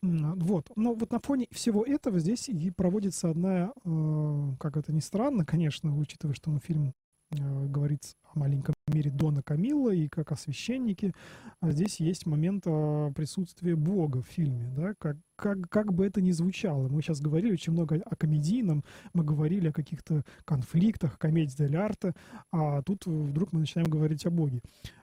[0.00, 0.70] Вот.
[0.76, 5.44] Но вот на фоне всего этого здесь и проводится одна, э, как это ни странно,
[5.44, 6.94] конечно, учитывая, что мы фильм
[7.32, 11.12] э, говорит о маленьком мире Дона Камилла и как о священнике.
[11.60, 16.20] А здесь есть момент э, присутствия Бога в фильме, да, как, как, как бы это
[16.20, 16.88] ни звучало.
[16.88, 22.14] Мы сейчас говорили очень много о комедийном, мы говорили о каких-то конфликтах, комедии дель арта,
[22.52, 24.60] а тут вдруг мы начинаем говорить о Боге.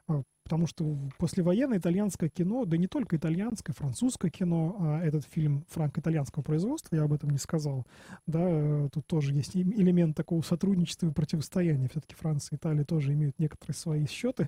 [0.07, 5.65] А, потому что послевоенное итальянское кино, да не только итальянское, французское кино, а этот фильм
[5.69, 7.85] франко-итальянского производства, я об этом не сказал,
[8.27, 11.87] да, тут тоже есть элемент такого сотрудничества и противостояния.
[11.89, 14.45] Все-таки Франция и Италия тоже имеют некоторые свои счеты.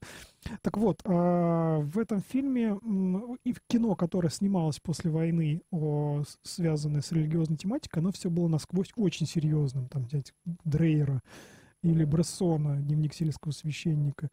[0.61, 2.77] Так вот, а, в этом фильме
[3.43, 5.63] и в кино, которое снималось после войны,
[6.43, 9.87] связанное с религиозной тематикой, оно все было насквозь очень серьезным.
[9.87, 11.21] Там взять Дрейера
[11.83, 14.29] или Брессона, дневник сельского священника,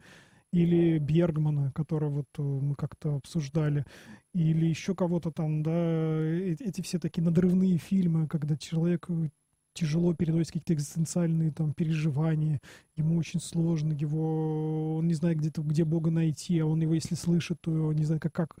[0.51, 3.85] или Бергмана, которого вот э, мы как-то обсуждали,
[4.33, 9.29] или еще кого-то там, да, э, эти все такие надрывные фильмы, когда человек э,
[9.75, 12.59] тяжело переносит какие-то экзистенциальные там переживания,
[12.95, 17.15] ему очень сложно, его, он не знает где-то, где Бога найти, а он его, если
[17.15, 18.55] слышит, то не знает, как, как,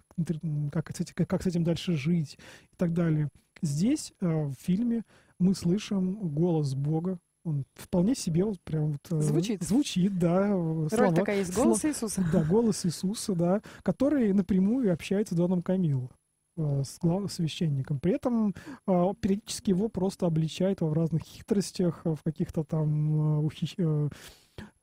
[0.71, 2.37] как, с этим, как, как с этим дальше жить
[2.71, 3.29] и так далее.
[3.61, 5.03] Здесь, в фильме,
[5.39, 9.61] мы слышим голос Бога, он вполне себе вот прям вот, э, звучит.
[9.61, 10.51] звучит, да.
[10.51, 12.25] Роль слова, такая есть, голос слова, Иисуса.
[12.33, 16.09] Да, голос Иисуса, да, который напрямую общается с Доном э, главным
[17.29, 17.99] священником.
[17.99, 18.53] При этом
[18.87, 23.75] э, периодически его просто обличает в разных хитростях, в каких-то там ухищ...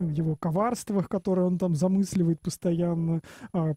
[0.01, 3.23] его коварствах, которые он там замысливает постоянно,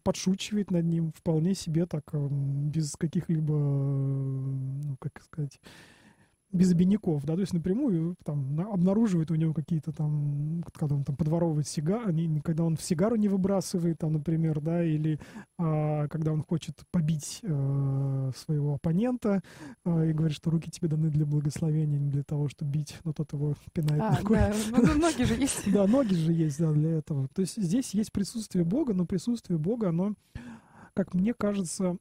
[0.02, 5.58] подшучивает над ним вполне себе так, без каких-либо, ну, как сказать,
[6.56, 11.16] без обиняков, да, то есть напрямую там обнаруживает у него какие-то там, когда он там
[11.16, 15.20] подворовывает сигар, когда он в сигару не выбрасывает, там, например, да, или
[15.58, 19.42] а, когда он хочет побить а, своего оппонента
[19.84, 23.12] а, и говорит, что руки тебе даны для благословения, не для того, чтобы бить, но
[23.12, 24.36] тот его пинает а, ногой.
[24.36, 25.62] Да, ну, ну, ноги же есть.
[25.76, 27.28] Да, ноги же есть, да, для этого.
[27.34, 30.14] То есть здесь есть присутствие Бога, но присутствие Бога, оно,
[30.94, 31.98] как мне кажется,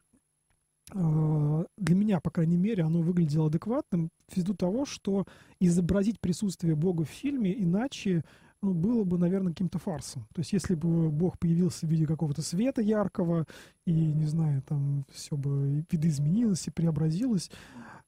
[0.94, 5.26] для меня, по крайней мере, оно выглядело адекватным ввиду того, что
[5.60, 8.24] изобразить присутствие Бога в фильме иначе
[8.62, 10.28] ну, было бы, наверное, каким-то фарсом.
[10.34, 13.46] То есть если бы Бог появился в виде какого-то света яркого,
[13.86, 17.52] и, не знаю, там все бы видоизменилось и преобразилось,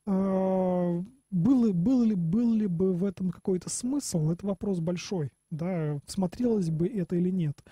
[0.05, 4.31] а, было, был, ли, был ли бы в этом какой-то смысл?
[4.31, 5.31] Это вопрос большой.
[5.51, 7.63] Да, смотрелось бы это или нет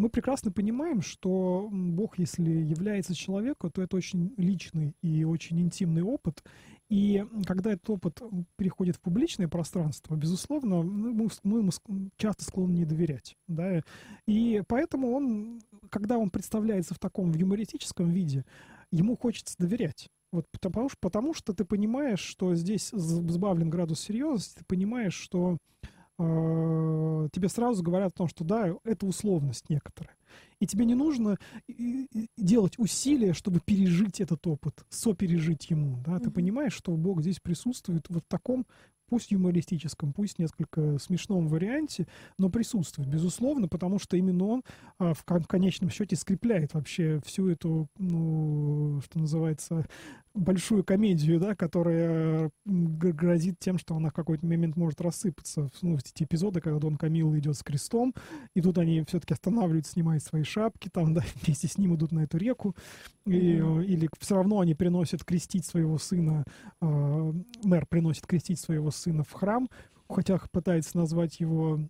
[0.00, 6.00] мы прекрасно понимаем, что Бог, если является человеком, то это очень личный и очень интимный
[6.00, 6.42] опыт.
[6.88, 8.22] И когда этот опыт
[8.56, 11.70] переходит в публичное пространство, безусловно, мы, мы
[12.16, 13.36] часто склонны не доверять.
[13.46, 13.82] Да?
[14.26, 15.60] И поэтому он,
[15.90, 18.46] когда он представляется в таком в юмористическом виде,
[18.90, 20.08] ему хочется доверять.
[20.32, 25.58] Вот потому, потому что ты понимаешь, что здесь сбавлен градус серьезности, ты понимаешь, что
[26.20, 30.14] тебе сразу говорят о том, что да, это условность некоторая.
[30.58, 31.38] И тебе не нужно
[32.36, 36.02] делать усилия, чтобы пережить этот опыт, сопережить ему.
[36.04, 36.12] Да?
[36.12, 36.24] Mm-hmm.
[36.24, 38.66] Ты понимаешь, что Бог здесь присутствует вот в таком
[39.10, 42.06] пусть юмористическом, пусть несколько смешном варианте,
[42.38, 44.62] но присутствует, безусловно, потому что именно он
[44.98, 49.86] а, в, кон- конечном счете скрепляет вообще всю эту, ну, что называется,
[50.32, 55.70] большую комедию, да, которая грозит тем, что она в какой-то момент может рассыпаться.
[55.82, 58.14] Ну, эти эпизоды, когда Дон Камилл идет с крестом,
[58.54, 62.20] и тут они все-таки останавливаются, снимают свои шапки, там, да, вместе с ним идут на
[62.20, 62.74] эту реку,
[63.26, 63.84] и, mm-hmm.
[63.84, 66.44] или все равно они приносят крестить своего сына,
[66.80, 67.32] э,
[67.64, 69.68] мэр приносит крестить своего сына в храм,
[70.08, 71.80] хотя пытается назвать его,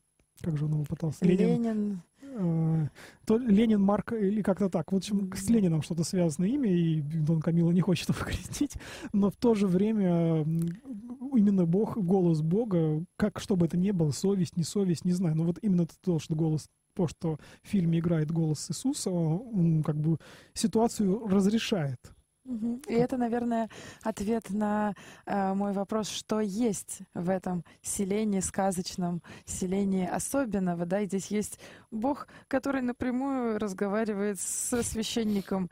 [0.41, 1.25] как же он его пытался?
[1.25, 1.63] Ленин.
[1.63, 2.03] Ленин.
[2.33, 2.89] Э,
[3.27, 4.93] то Ленин Марк или как-то так.
[4.93, 8.75] В общем, с Лениным что-то связано имя, и Дон Камила не хочет его крестить,
[9.13, 14.11] но в то же время именно Бог, голос Бога, как что бы это ни было,
[14.11, 16.69] совесть, не совесть, не знаю, но вот именно то, что голос
[17.01, 20.19] то, что в фильме играет голос Иисуса, он как бы
[20.53, 21.99] ситуацию разрешает.
[22.89, 23.69] И это, наверное,
[24.03, 31.07] ответ на э, мой вопрос, что есть в этом селении сказочном, селении особенного, да, и
[31.07, 31.59] здесь есть
[31.91, 35.71] Бог, который напрямую разговаривает со священником.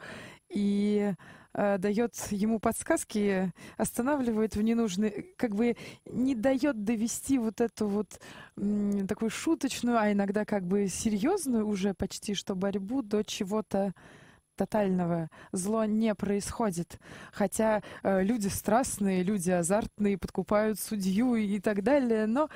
[0.48, 1.12] И
[1.54, 8.20] дает ему подсказки, останавливает в ненужный, как бы не дает довести вот эту вот
[8.56, 13.92] м, такую шуточную, а иногда как бы серьезную уже почти что борьбу до чего-то
[14.58, 16.98] тотального зло не происходит.
[17.32, 22.50] Хотя э, люди страстные, люди азартные, подкупают судью и так далее, но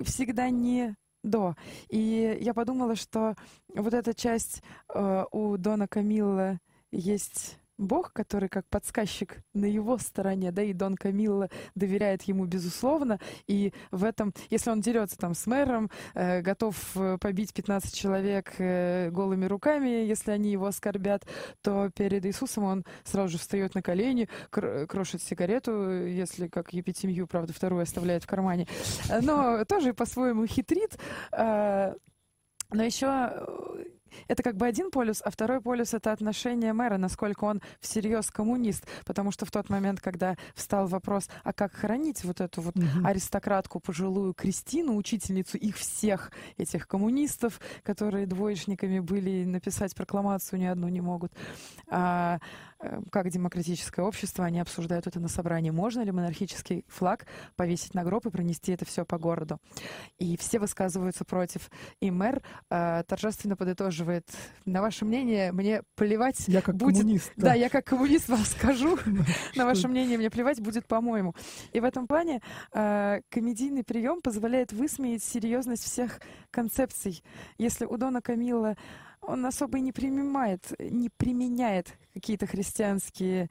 [0.00, 1.56] всегда не до.
[1.88, 3.34] И я подумала, что
[3.68, 6.60] вот эта часть э, у Дона Камилла
[6.92, 13.18] есть Бог, который как подсказчик на его стороне, да, и Дон Камилла доверяет ему безусловно,
[13.46, 18.54] и в этом, если он дерется там с мэром, э, готов э, побить 15 человек
[18.58, 21.26] э, голыми руками, если они его оскорбят,
[21.62, 27.26] то перед Иисусом он сразу же встает на колени, кр- крошит сигарету, если как епитемью,
[27.26, 28.66] правда, вторую оставляет в кармане,
[29.22, 30.98] но тоже по-своему хитрит,
[31.32, 31.94] э,
[32.70, 33.84] но еще э,
[34.28, 38.86] это как бы один полюс, а второй полюс— это отношение мэра, насколько он всерьез коммунист.
[39.04, 42.86] Потому что в тот момент, когда встал вопрос, а как хоронить вот эту вот угу.
[43.04, 50.88] аристократку, пожилую Кристину, учительницу их всех, этих коммунистов, которые двоечниками были, написать прокламацию ни одну
[50.88, 51.32] не могут,
[51.88, 52.38] а,
[53.10, 55.70] как демократическое общество, они обсуждают это на собрании.
[55.70, 59.58] Можно ли монархический флаг повесить на гроб и пронести это все по городу?
[60.18, 61.70] И все высказываются против.
[62.00, 64.28] И мэр а, торжественно подытоживает.
[64.64, 66.98] На ваше мнение, мне плевать я как будет.
[66.98, 67.48] Коммунист, да.
[67.48, 68.98] да, я как коммунист вам скажу.
[69.56, 71.34] На ваше мнение мне плевать будет, по-моему.
[71.72, 72.40] И в этом плане
[72.72, 76.20] э, комедийный прием позволяет высмеять серьезность всех
[76.50, 77.22] концепций.
[77.58, 78.76] Если у Дона Камилла
[79.26, 83.48] он особо и не принимает, не применяет какие-то христианские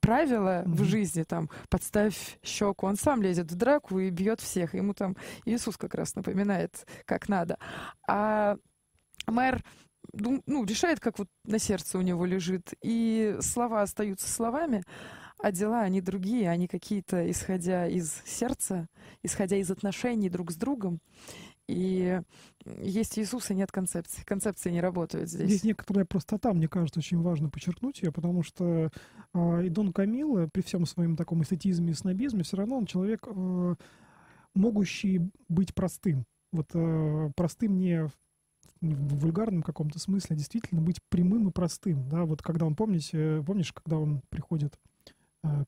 [0.00, 0.72] правила mm-hmm.
[0.72, 4.74] в жизни, там, подставь щеку, он сам лезет в драку и бьет всех.
[4.74, 7.58] Ему там Иисус как раз напоминает, как надо.
[8.06, 8.56] А
[9.26, 9.62] мэр
[10.12, 14.82] ну, решает, как вот на сердце у него лежит, и слова остаются словами,
[15.38, 18.88] а дела, они другие, они какие-то, исходя из сердца,
[19.22, 21.00] исходя из отношений друг с другом.
[21.68, 22.20] И
[22.80, 24.22] есть Иисус, и нет концепции.
[24.24, 25.48] Концепции не работают здесь.
[25.48, 28.90] Здесь некоторая простота, мне кажется, очень важно подчеркнуть ее, потому что
[29.34, 33.26] э, и Дон Камило, при всем своем таком эстетизме и снобизме, все равно он человек,
[33.26, 33.74] э,
[34.54, 36.24] могущий быть простым.
[36.52, 38.12] Вот э, простым не в
[38.80, 43.42] в вульгарном каком-то смысле, а действительно быть прямым и простым, да, вот когда он, помните,
[43.44, 44.78] помнишь, когда он приходит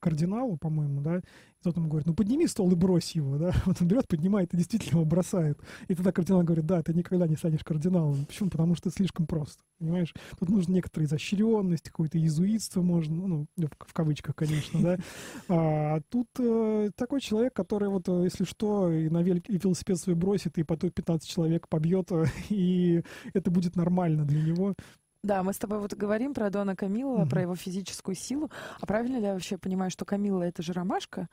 [0.01, 3.81] кардиналу, по-моему, да, и тот ему говорит, ну подними стол и брось его, да, вот
[3.81, 5.59] он берет, поднимает и действительно его бросает.
[5.89, 8.25] И тогда кардинал говорит, да, ты никогда не станешь кардиналом.
[8.27, 8.51] Почему?
[8.51, 10.13] Потому что это слишком просто, понимаешь?
[10.39, 14.99] Тут нужно некоторая изощренность, какое-то иезуитство можно, ну, в, в кавычках, конечно, да.
[15.49, 19.99] А тут э, такой человек, который вот, э, если что, и на велик, и велосипед
[19.99, 22.11] свой бросит, и потом 15 человек побьет,
[22.49, 23.03] и
[23.33, 24.75] это будет нормально для него.
[25.23, 27.29] Да, мы с тобой вот говорим про Дона Камилла, mm-hmm.
[27.29, 28.51] про его физическую силу.
[28.81, 31.29] А правильно ли я вообще понимаю, что Камилла это же ромашка?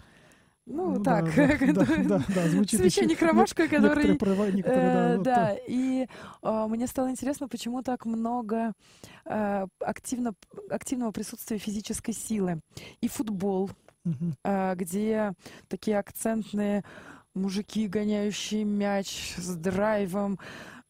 [0.65, 4.17] Ну, ну так, да, да, да, да, звучит священник ромашка, который...
[4.17, 6.07] Права, э, да, да, и
[6.43, 8.73] э, мне стало интересно, почему так много
[9.23, 10.33] э, активно,
[10.69, 12.59] активного присутствия физической силы.
[12.99, 13.69] И футбол,
[14.03, 14.33] угу.
[14.43, 15.31] э, где
[15.69, 16.83] такие акцентные
[17.33, 20.37] мужики, гоняющие мяч с драйвом,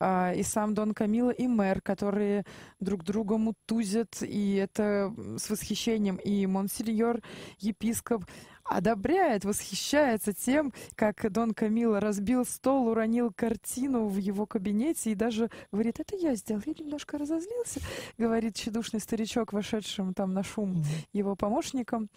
[0.01, 2.45] и сам Дон Камила, и мэр, которые
[2.79, 6.17] друг друга мутузят, и это с восхищением.
[6.17, 7.21] И монсеньор,
[7.60, 8.23] епископ,
[8.69, 15.49] одобряет, восхищается тем, как Дон Камила разбил стол, уронил картину в его кабинете и даже
[15.71, 17.79] говорит, это я сделал, я немножко разозлился,
[18.17, 20.83] говорит тщедушный старичок, вошедшим там на шум
[21.13, 22.10] его помощником.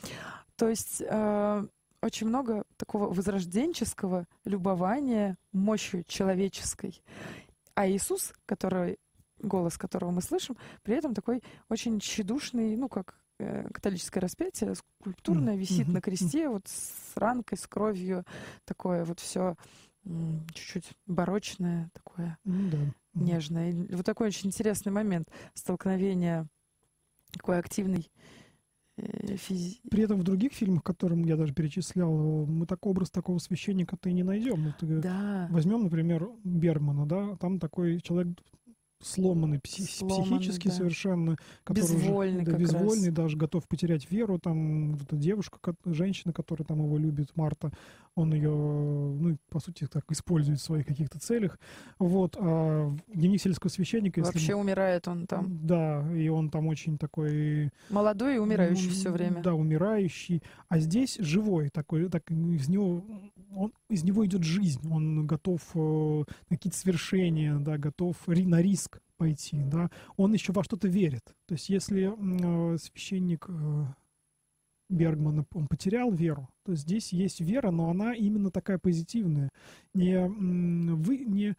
[0.56, 1.66] То есть э,
[2.02, 7.00] очень много такого возрожденческого любования мощью человеческой.
[7.74, 8.98] А Иисус, который,
[9.38, 15.56] голос которого мы слышим, при этом такой очень тщедушный, ну, как э, католическое распятие, скульптурное,
[15.56, 15.92] висит mm-hmm.
[15.92, 18.24] на кресте, вот с ранкой, с кровью,
[18.64, 19.56] такое вот все
[20.54, 22.92] чуть-чуть барочное, такое mm-hmm.
[23.14, 23.70] нежное.
[23.70, 26.48] И вот такой очень интересный момент столкновения
[27.32, 28.10] такой активной
[29.36, 29.80] физи...
[29.90, 34.12] При этом в других фильмах, которым я даже перечислял, мы такой образ такого священника-то и
[34.12, 34.64] не найдем.
[34.64, 35.48] Вот, э, да.
[35.50, 38.38] Возьмем, например, Бергмана, да, там такой человек
[39.02, 40.74] сломанный, пси- сломанный психически да.
[40.74, 43.14] совершенно, который безвольный, уже, да, безвольный, раз.
[43.14, 44.38] даже готов потерять веру.
[44.38, 47.72] Там вот эта девушка, женщина, которая там его любит, Марта,
[48.14, 51.58] он ее, ну, по сути, так использует в своих каких-то целях.
[51.98, 54.20] Вот, а дневник сельского священника...
[54.20, 54.52] Вообще если...
[54.54, 55.66] умирает он там.
[55.66, 57.70] Да, и он там очень такой...
[57.88, 59.42] Молодой и умирающий ну, все время.
[59.42, 60.42] Да, умирающий.
[60.68, 63.04] А здесь живой такой, так из него,
[63.54, 65.78] он, из него идет жизнь, он готов э,
[66.48, 71.24] на какие-то свершения, да, готов на риск пойти, да, он еще во что-то верит.
[71.46, 73.84] То есть если э, священник э,
[74.88, 79.50] Бергмана, он потерял веру, то здесь есть вера, но она именно такая позитивная,
[79.94, 81.54] не, вы, не,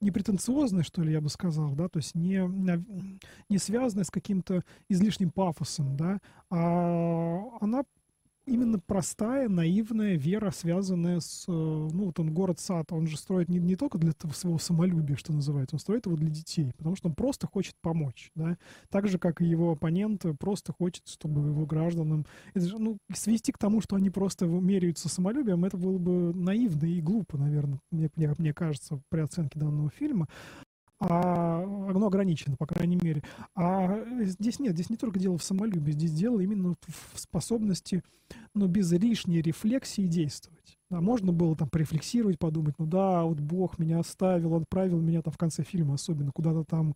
[0.00, 2.40] не претенциозная, что ли, я бы сказал, да, то есть не,
[3.48, 7.84] не связанная с каким-то излишним пафосом, да, а она
[8.46, 11.44] именно простая, наивная вера, связанная с...
[11.48, 15.16] Э, ну, вот он город Сад, он же строит не, не только для своего самолюбия,
[15.16, 18.56] что называется, он строит его для детей, потому что он просто хочет помочь, да.
[18.90, 22.26] Так же, как и его оппонент просто хочет, чтобы его гражданам...
[22.54, 26.86] Это же, ну, свести к тому, что они просто меряются самолюбием, это было бы наивно
[26.86, 30.28] и глупо, наверное, мне, мне, мне кажется, при оценке данного фильма
[31.08, 33.22] а оно ограничено, по крайней мере.
[33.54, 38.02] А здесь нет, здесь не только дело в самолюбии, здесь дело именно в способности,
[38.54, 40.78] но без лишней рефлексии действовать.
[40.92, 45.32] Да, можно было там порефлексировать, подумать, ну да, вот Бог меня оставил, отправил меня там
[45.32, 46.92] в конце фильма особенно куда-то там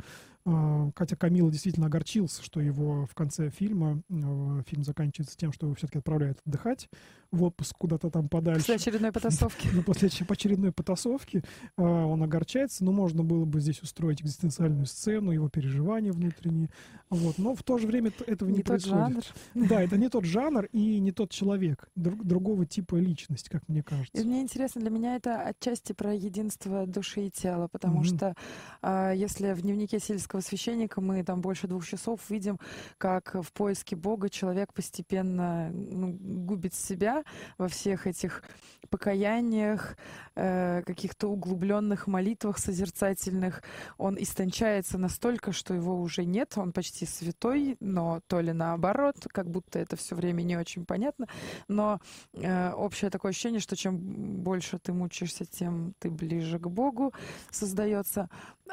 [0.48, 5.66] а, Катя Камила действительно огорчился, что его в конце фильма, а, фильм заканчивается тем, что
[5.66, 6.88] его все-таки отправляют отдыхать
[7.32, 8.60] в отпуск куда-то там подальше.
[8.60, 9.68] После очередной потасовки.
[9.72, 11.42] Ну, после очередной потасовки
[11.76, 16.70] а, он огорчается, но можно было бы здесь устроить экзистенциальную сцену, его переживания внутренние.
[17.10, 17.38] Вот.
[17.38, 18.96] Но в то же время этого не, не происходит.
[18.96, 19.68] Жанр.
[19.68, 23.82] Да, это не тот жанр и не тот человек, друг, другого типа личность, как мне
[23.86, 24.20] кажется.
[24.20, 28.34] И мне интересно, для меня это отчасти про единство души и тела, потому mm-hmm.
[28.82, 32.58] что если в дневнике сельского священника мы там больше двух часов видим,
[32.98, 37.24] как в поиске Бога человек постепенно ну, губит себя
[37.58, 38.42] во всех этих
[38.86, 39.96] покаяниях,
[40.34, 43.62] э, каких-то углубленных молитвах созерцательных.
[43.98, 49.50] Он истончается настолько, что его уже нет, он почти святой, но то ли наоборот, как
[49.50, 51.26] будто это все время не очень понятно.
[51.68, 52.00] Но
[52.32, 53.98] э, общее такое ощущение, что чем
[54.42, 57.12] больше ты мучаешься, тем ты ближе к Богу
[57.50, 58.28] создается.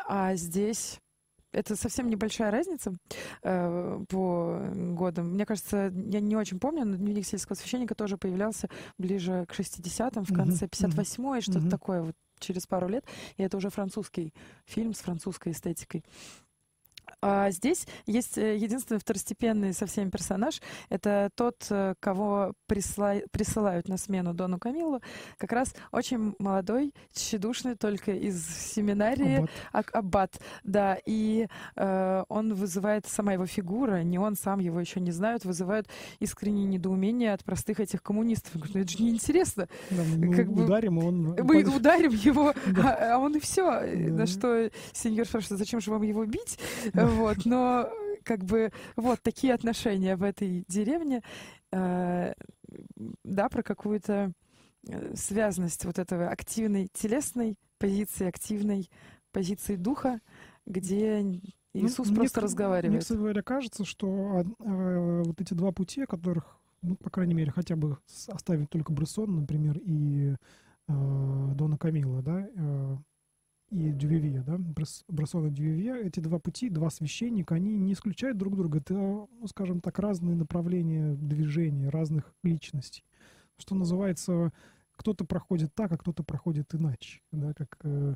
[0.07, 0.99] А здесь
[1.53, 2.93] это совсем небольшая разница
[3.43, 5.33] э, по годам.
[5.33, 10.25] Мне кажется, я не очень помню, но дневник сельского священника тоже появлялся ближе к 60-м,
[10.25, 13.05] в конце 58-й, что-то такое вот через пару лет,
[13.37, 14.33] и это уже французский
[14.65, 16.03] фильм с французской эстетикой.
[17.25, 20.61] А здесь есть э, единственный второстепенный совсем персонаж.
[20.89, 23.15] Это тот, э, кого присла...
[23.31, 24.99] присылают на смену Дону Камилу.
[25.37, 29.47] Как раз очень молодой, тщедушный, только из семинарии.
[29.71, 29.89] Аббат.
[29.93, 30.97] Аббат, да.
[31.05, 31.47] И
[31.77, 35.87] э, он вызывает, сама его фигура, не он сам, его еще не знают, вызывают
[36.19, 38.51] искреннее недоумение от простых этих коммунистов.
[38.55, 39.69] ну это же неинтересно.
[39.89, 41.35] Да, мы как ударим, бы, он...
[41.41, 42.53] Мы ударим его,
[42.83, 43.63] а, а он и все.
[43.63, 44.13] Да.
[44.13, 46.59] На что сеньор спрашивает, зачем же вам его бить?
[47.13, 47.89] Вот, но
[48.23, 51.21] как бы вот такие отношения в этой деревне,
[51.71, 52.33] э,
[53.23, 54.31] да, про какую-то
[54.87, 58.89] э, связанность вот этого активной телесной позиции, активной
[59.31, 60.21] позиции духа,
[60.65, 62.91] где ну, Иисус ну, просто мне, разговаривает.
[62.91, 67.51] Мне, кстати говоря, кажется, что э, вот эти два пути, которых, ну, по крайней мере,
[67.51, 67.97] хотя бы
[68.27, 70.35] оставить только Брессон, например, и
[70.87, 72.97] э, Дона Камила, да, э,
[73.73, 74.57] и Дювивье, да,
[75.07, 78.77] Брассон и Дювивье, эти два пути, два священника, они не исключают друг друга.
[78.77, 83.03] Это, ну, скажем так, разные направления движения, разных личностей.
[83.57, 84.51] Что называется,
[84.95, 87.21] кто-то проходит так, а кто-то проходит иначе.
[87.31, 88.15] Да, как э,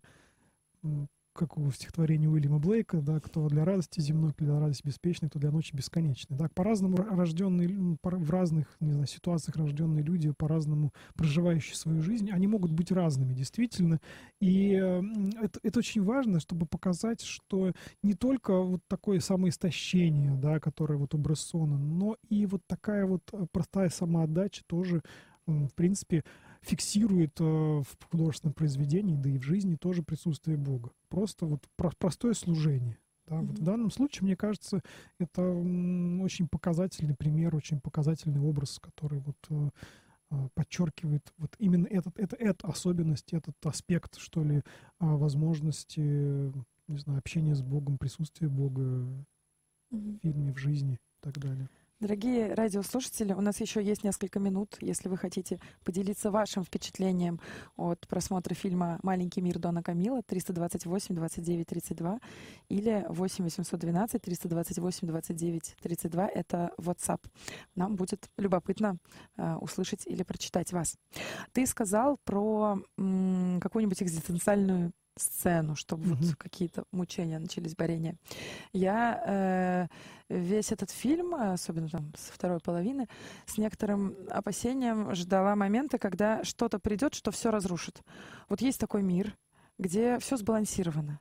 [1.38, 5.40] как в стихотворении Уильяма Блейка, да, кто для радости земной, кто для радости беспечной, кто
[5.40, 6.36] для ночи бесконечной.
[6.36, 12.48] Да, по-разному рожденные, в разных не знаю, ситуациях рожденные люди, по-разному проживающие свою жизнь, они
[12.48, 14.02] могут быть разными, действительно.
[14.42, 17.72] И это, это очень важно, чтобы показать, что
[18.02, 23.22] не только вот такое самоистощение, да, которое вот у Брессона, но и вот такая вот
[23.32, 25.02] э, простая самоотдача тоже,
[25.46, 26.24] в принципе,
[26.68, 30.92] фиксирует э, в художественном произведении, да и в жизни тоже присутствие Бога.
[31.10, 32.98] Просто вот про простое служение.
[33.26, 33.46] Да, mm-hmm.
[33.46, 34.82] вот в данном случае, мне кажется,
[35.20, 39.70] это очень показательный пример, очень показательный образ, который вот э,
[40.32, 44.62] э, подчеркивает вот именно этот, это, эту особенность, этот аспект, что ли,
[45.00, 46.00] возможности,
[46.88, 50.18] не знаю, общения с Богом, присутствия Бога mm-hmm.
[50.18, 51.70] в фильме, в жизни и так далее.
[52.00, 57.40] Дорогие радиослушатели, у нас еще есть несколько минут, если вы хотите поделиться вашим впечатлением
[57.76, 62.20] от просмотра фильма «Маленький мир Дона Камила» 328 29 32
[62.70, 66.28] или 8 812 328 29 32.
[66.28, 67.22] Это WhatsApp.
[67.74, 68.98] Нам будет любопытно
[69.36, 71.00] э, услышать или прочитать вас.
[71.52, 76.16] Ты сказал про м, какую-нибудь экзистенциальную сцену, чтобы mm-hmm.
[76.26, 78.16] вот какие-то мучения начались, борения.
[78.74, 79.88] Я э,
[80.30, 83.08] весь этот фильм, особенно там со второй половины,
[83.46, 88.02] с некоторым опасением ждала момента, когда что-то придет, что все разрушит.
[88.50, 89.36] Вот есть такой мир,
[89.78, 91.20] где все сбалансировано.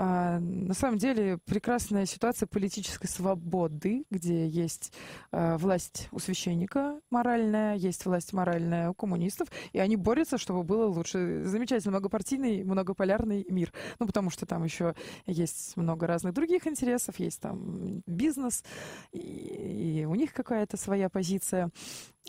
[0.00, 4.92] А, на самом деле прекрасная ситуация политической свободы, где есть
[5.32, 10.86] а, власть у священника моральная, есть власть моральная у коммунистов, и они борются, чтобы было
[10.86, 11.42] лучше.
[11.44, 13.72] Замечательно многопартийный, многополярный мир.
[13.98, 14.94] Ну, потому что там еще
[15.26, 18.62] есть много разных других интересов, есть там бизнес,
[19.10, 21.72] и, и у них какая-то своя позиция.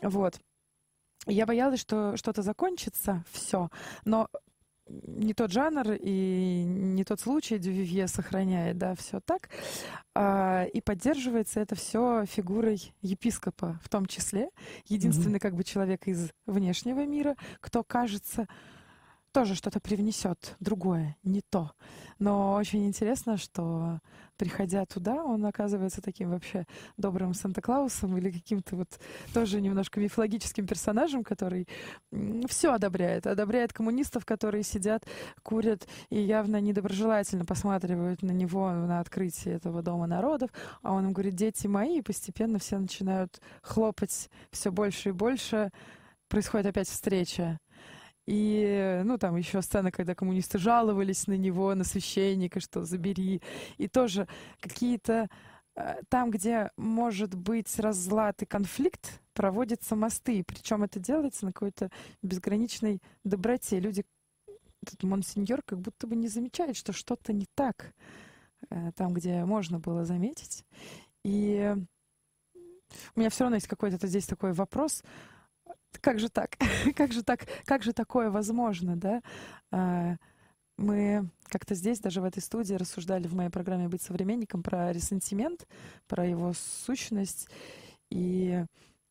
[0.02, 0.40] Вот.
[1.26, 3.68] Я боялась, что что-то закончится, все.
[4.04, 4.28] Но
[5.06, 9.48] не тот жанр и не тот случай Дювивье сохраняет, да, все так.
[10.14, 14.50] А, и поддерживается это все фигурой епископа в том числе.
[14.86, 15.40] Единственный mm-hmm.
[15.40, 18.46] как бы человек из внешнего мира, кто кажется
[19.32, 21.72] тоже что-то привнесет другое, не то.
[22.18, 24.00] Но очень интересно, что
[24.36, 26.66] приходя туда, он оказывается таким вообще
[26.96, 28.88] добрым Санта-Клаусом или каким-то вот
[29.34, 31.68] тоже немножко мифологическим персонажем, который
[32.48, 33.26] все одобряет.
[33.26, 35.04] Одобряет коммунистов, которые сидят,
[35.42, 40.50] курят и явно недоброжелательно посматривают на него на открытие этого Дома народов.
[40.82, 45.70] А он им говорит, дети мои, и постепенно все начинают хлопать все больше и больше.
[46.28, 47.58] Происходит опять встреча
[48.32, 53.42] и, ну, там еще сцена, когда коммунисты жаловались на него, на священника, что забери.
[53.76, 54.28] И тоже
[54.60, 55.28] какие-то
[55.74, 60.44] э, там, где может быть разлад и конфликт, проводятся мосты.
[60.46, 61.90] Причем это делается на какой-то
[62.22, 63.80] безграничной доброте.
[63.80, 64.04] Люди,
[64.80, 67.92] этот монсеньор как будто бы не замечает, что что-то не так
[68.70, 70.64] э, там, где можно было заметить.
[71.24, 71.74] И
[73.16, 75.02] у меня все равно есть какой-то здесь такой вопрос,
[76.00, 76.56] как же так?
[76.96, 77.46] как же так?
[77.64, 79.22] Как же такое возможно, да?
[79.70, 80.16] А,
[80.76, 85.66] мы как-то здесь, даже в этой студии, рассуждали в моей программе «Быть современником» про ресентимент,
[86.06, 87.48] про его сущность.
[88.10, 88.64] И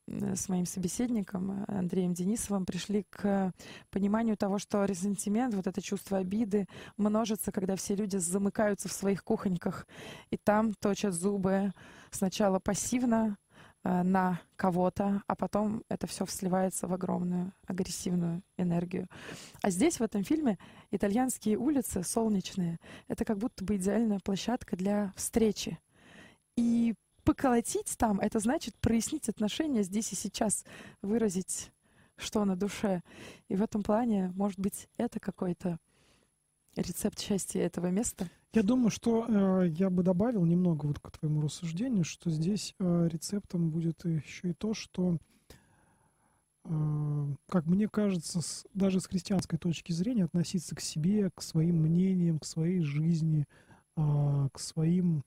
[0.08, 3.54] с моим собеседником Андреем Денисовым пришли к
[3.92, 6.68] пониманию того, что ресентимент, вот это чувство обиды,
[6.98, 9.86] множится, когда все люди замыкаются в своих кухоньках
[10.32, 11.72] и там точат зубы
[12.12, 13.49] сначала пассивно, э,
[13.84, 19.08] на кого-то, а потом это все сливается в огромную агрессивную энергию.
[19.62, 20.58] А здесь, в этом фильме,
[20.92, 22.80] итальянские улицы солнечные.
[23.08, 25.80] Это как будто бы идеальная площадка для встречи.
[26.58, 30.66] И поколотить там, это значит прояснить отношения здесь и сейчас,
[31.02, 31.72] выразить,
[32.18, 33.02] что на душе.
[33.48, 35.80] И в этом плане, может быть, это какой-то
[36.82, 38.28] рецепт счастья этого места?
[38.54, 43.08] Я думаю, что э, я бы добавил немного вот к твоему рассуждению, что здесь э,
[43.12, 45.18] рецептом будет еще и то, что,
[46.66, 51.84] э, как мне кажется, с, даже с христианской точки зрения относиться к себе, к своим
[51.84, 53.46] мнениям, к своей жизни,
[53.96, 55.24] э, к своим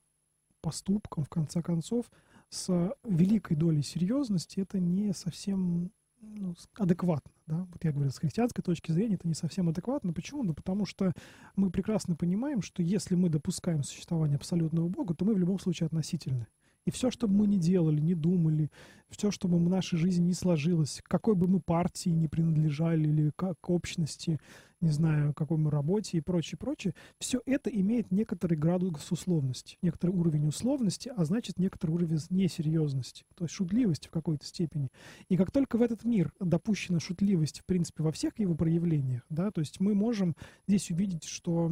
[0.59, 2.11] поступкам, в конце концов,
[2.49, 5.91] с великой долей серьезности, это не совсем
[6.35, 7.31] ну, адекватно.
[7.47, 7.67] Да?
[7.71, 10.13] Вот я говорю, с христианской точки зрения это не совсем адекватно.
[10.13, 10.43] Почему?
[10.43, 11.13] Ну, потому что
[11.55, 15.87] мы прекрасно понимаем, что если мы допускаем существование абсолютного Бога, то мы в любом случае
[15.87, 16.47] относительны.
[16.85, 18.69] И все, что бы мы ни делали, не думали,
[19.09, 23.31] все, что бы в нашей жизни не сложилось, какой бы мы партии не принадлежали или
[23.35, 24.39] как общности,
[24.83, 30.11] не знаю, какой мы работе и прочее, прочее, все это имеет некоторый градус условности, некоторый
[30.11, 34.89] уровень условности, а значит, некоторый уровень несерьезности, то есть шутливости в какой-то степени.
[35.29, 39.51] И как только в этот мир допущена шутливость, в принципе, во всех его проявлениях, да,
[39.51, 40.35] то есть мы можем
[40.67, 41.71] здесь увидеть, что,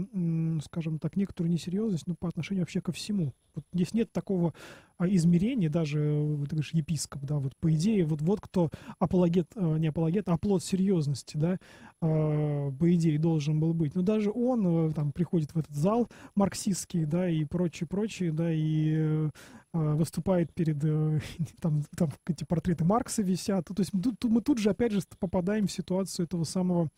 [0.64, 3.34] скажем так, некоторую несерьезность, ну, по отношению вообще ко всему.
[3.54, 4.54] Вот здесь нет такого
[4.98, 9.78] а, измерения, даже, ты говоришь, епископ, да, вот по идее, вот, вот кто апологет, а,
[9.78, 11.58] не апологет, а плод серьезности, да,
[12.02, 13.96] а, по идее должен был быть.
[13.96, 18.94] Но даже он там приходит в этот зал марксистский, да, и прочее, прочее, да, и
[18.94, 19.30] э,
[19.74, 21.20] выступает перед, э,
[21.62, 23.66] там, там эти портреты Маркса висят.
[23.66, 26.90] То есть тут, мы тут же опять же попадаем в ситуацию этого самого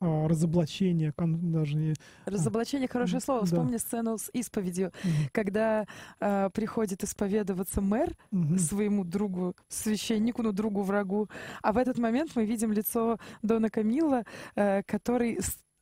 [0.00, 1.94] а, разоблачение, даже...
[2.24, 3.40] А, разоблачение— хорошее слово.
[3.40, 3.46] Да.
[3.46, 5.12] Вспомни сцену с исповедью, угу.
[5.32, 5.86] когда
[6.20, 8.58] а, приходит исповедоваться мэр угу.
[8.58, 11.28] своему другу, священнику, ну, другу врагу,
[11.62, 14.24] а в этот момент мы видим лицо Дона Камила,
[14.54, 15.40] а, который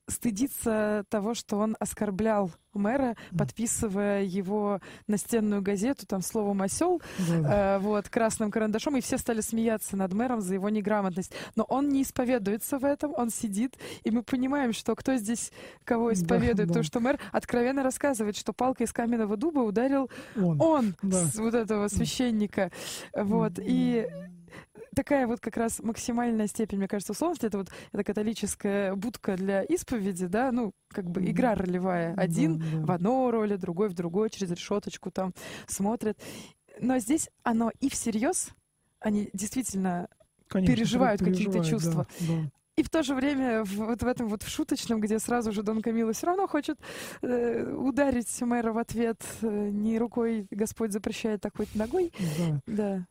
[0.09, 7.76] стыдится того, что он оскорблял мэра, подписывая его настенную газету там словом осел, да.
[7.76, 11.32] э, вот красным карандашом, и все стали смеяться над мэром за его неграмотность.
[11.57, 15.52] Но он не исповедуется в этом, он сидит, и мы понимаем, что кто здесь
[15.84, 16.74] кого исповедует, да, да.
[16.74, 21.24] то что мэр откровенно рассказывает, что палкой из каменного дуба ударил он, он да.
[21.36, 22.70] вот этого священника,
[23.14, 24.09] вот и
[24.95, 27.47] такая вот как раз максимальная степень, мне кажется, условности.
[27.47, 32.14] Это вот эта католическая будка для исповеди, да, ну, как бы игра ролевая.
[32.16, 32.86] Один да, да.
[32.86, 35.34] в одной роли, другой в другой, через решеточку там
[35.66, 36.18] смотрят.
[36.80, 38.51] Но здесь оно и всерьез,
[39.01, 40.09] они действительно
[40.49, 42.07] Конечно, переживают какие-то чувства.
[42.20, 42.51] Да, да.
[42.76, 45.80] И в то же время вот в этом вот в шуточном, где сразу же Дон
[45.80, 46.76] Камило все равно хочет
[47.22, 52.12] э, ударить мэра в ответ э, не рукой, Господь запрещает, а хоть ногой.
[52.38, 52.61] Да.
[52.66, 53.07] да.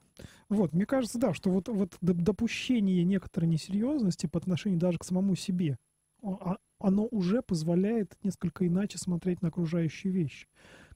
[0.50, 5.36] Вот, мне кажется, да, что вот, вот допущение некоторой несерьезности по отношению даже к самому
[5.36, 5.78] себе,
[6.22, 10.48] а, оно уже позволяет несколько иначе смотреть на окружающие вещи.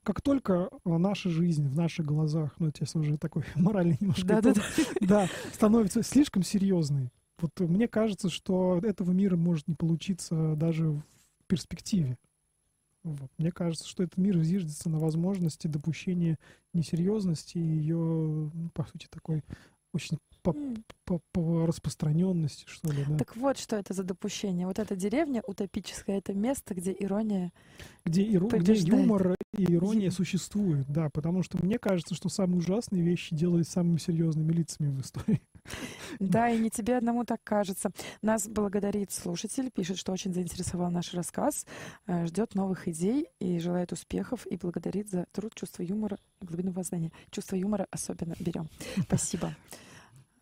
[0.04, 4.42] Как только наша жизнь в наших глазах, ну, это если уже такой моральный немножко, да,
[4.42, 4.62] да, да.
[5.02, 11.04] да, становится слишком серьезной, вот мне кажется, что этого мира может не получиться даже в
[11.48, 12.18] перспективе.
[13.08, 13.32] Вот.
[13.38, 16.38] Мне кажется, что этот мир зиждется на возможности допущения
[16.74, 19.44] несерьезности и ее, ну, по сути, такой
[19.94, 20.18] очень
[20.54, 20.56] по,
[21.06, 23.04] по, по распространенности, что ли.
[23.08, 23.18] Да?
[23.18, 24.68] Так вот, что это за допущение.
[24.68, 27.52] Вот эта деревня утопическая, это место, где ирония
[28.06, 28.48] Где, иро...
[28.48, 33.68] где юмор и ирония существуют, да, потому что мне кажется, что самые ужасные вещи делают
[33.68, 35.42] самыми серьезными лицами в истории.
[36.20, 37.92] Да, и не тебе одному так кажется.
[38.22, 41.66] Нас благодарит слушатель, пишет, что очень заинтересовал наш рассказ,
[42.08, 47.12] э, ждет новых идей и желает успехов, и благодарит за труд, чувство юмора глубину познания.
[47.32, 48.70] Чувство юмора особенно берем.
[49.04, 49.54] Спасибо.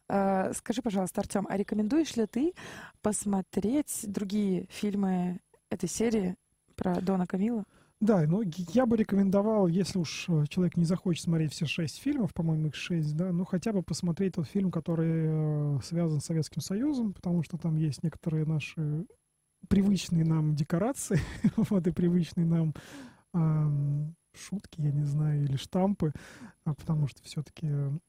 [0.07, 2.53] Э, скажи, пожалуйста, Артем, а рекомендуешь ли ты
[3.01, 5.39] посмотреть другие фильмы
[5.69, 6.35] этой серии
[6.75, 7.65] про Дона Камила?
[8.01, 8.43] Да, ну
[8.73, 12.75] я бы рекомендовал, если уж э, человек не захочет смотреть все шесть фильмов, по-моему, их
[12.75, 17.41] шесть, да, ну хотя бы посмотреть тот фильм, который э, связан с Советским Союзом, потому
[17.41, 19.07] что там есть некоторые наши
[19.69, 21.19] привычные нам декорации,
[21.55, 22.73] вот и привычные нам
[24.33, 26.13] шутки, я не знаю, или штампы,
[26.73, 27.67] потому что все-таки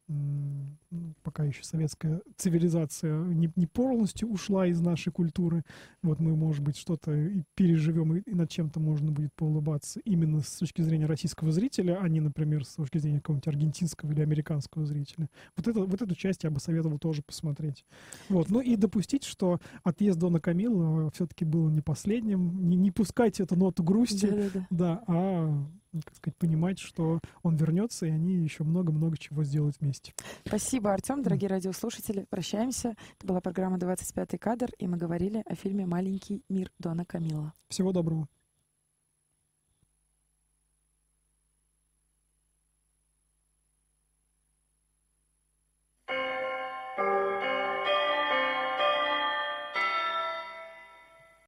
[0.09, 5.63] ну, пока еще советская цивилизация не, не полностью ушла из нашей культуры.
[6.03, 10.41] Вот мы, может быть, что-то и переживем, и, и над чем-то можно будет поулыбаться именно
[10.41, 14.87] с точки зрения российского зрителя, а не, например, с точки зрения какого-нибудь аргентинского или американского
[14.87, 15.29] зрителя.
[15.57, 17.85] Вот, это, вот эту часть я бы советовал тоже посмотреть.
[18.29, 18.49] Вот.
[18.49, 22.69] Ну и допустить, что отъезд Дона Камилла все-таки был не последним.
[22.69, 24.67] Не, не пускайте эту ноту грусти, да, да, да.
[24.71, 25.67] да а
[26.05, 30.13] как сказать, понимать, что он вернется, и они еще много-много чего сделают вместе.
[30.47, 32.27] Спасибо, Артем, дорогие радиослушатели.
[32.31, 32.95] Прощаемся.
[33.19, 37.53] Это была программа «25 кадр», и мы говорили о фильме «Маленький мир» Дона Камила.
[37.69, 38.29] Всего доброго.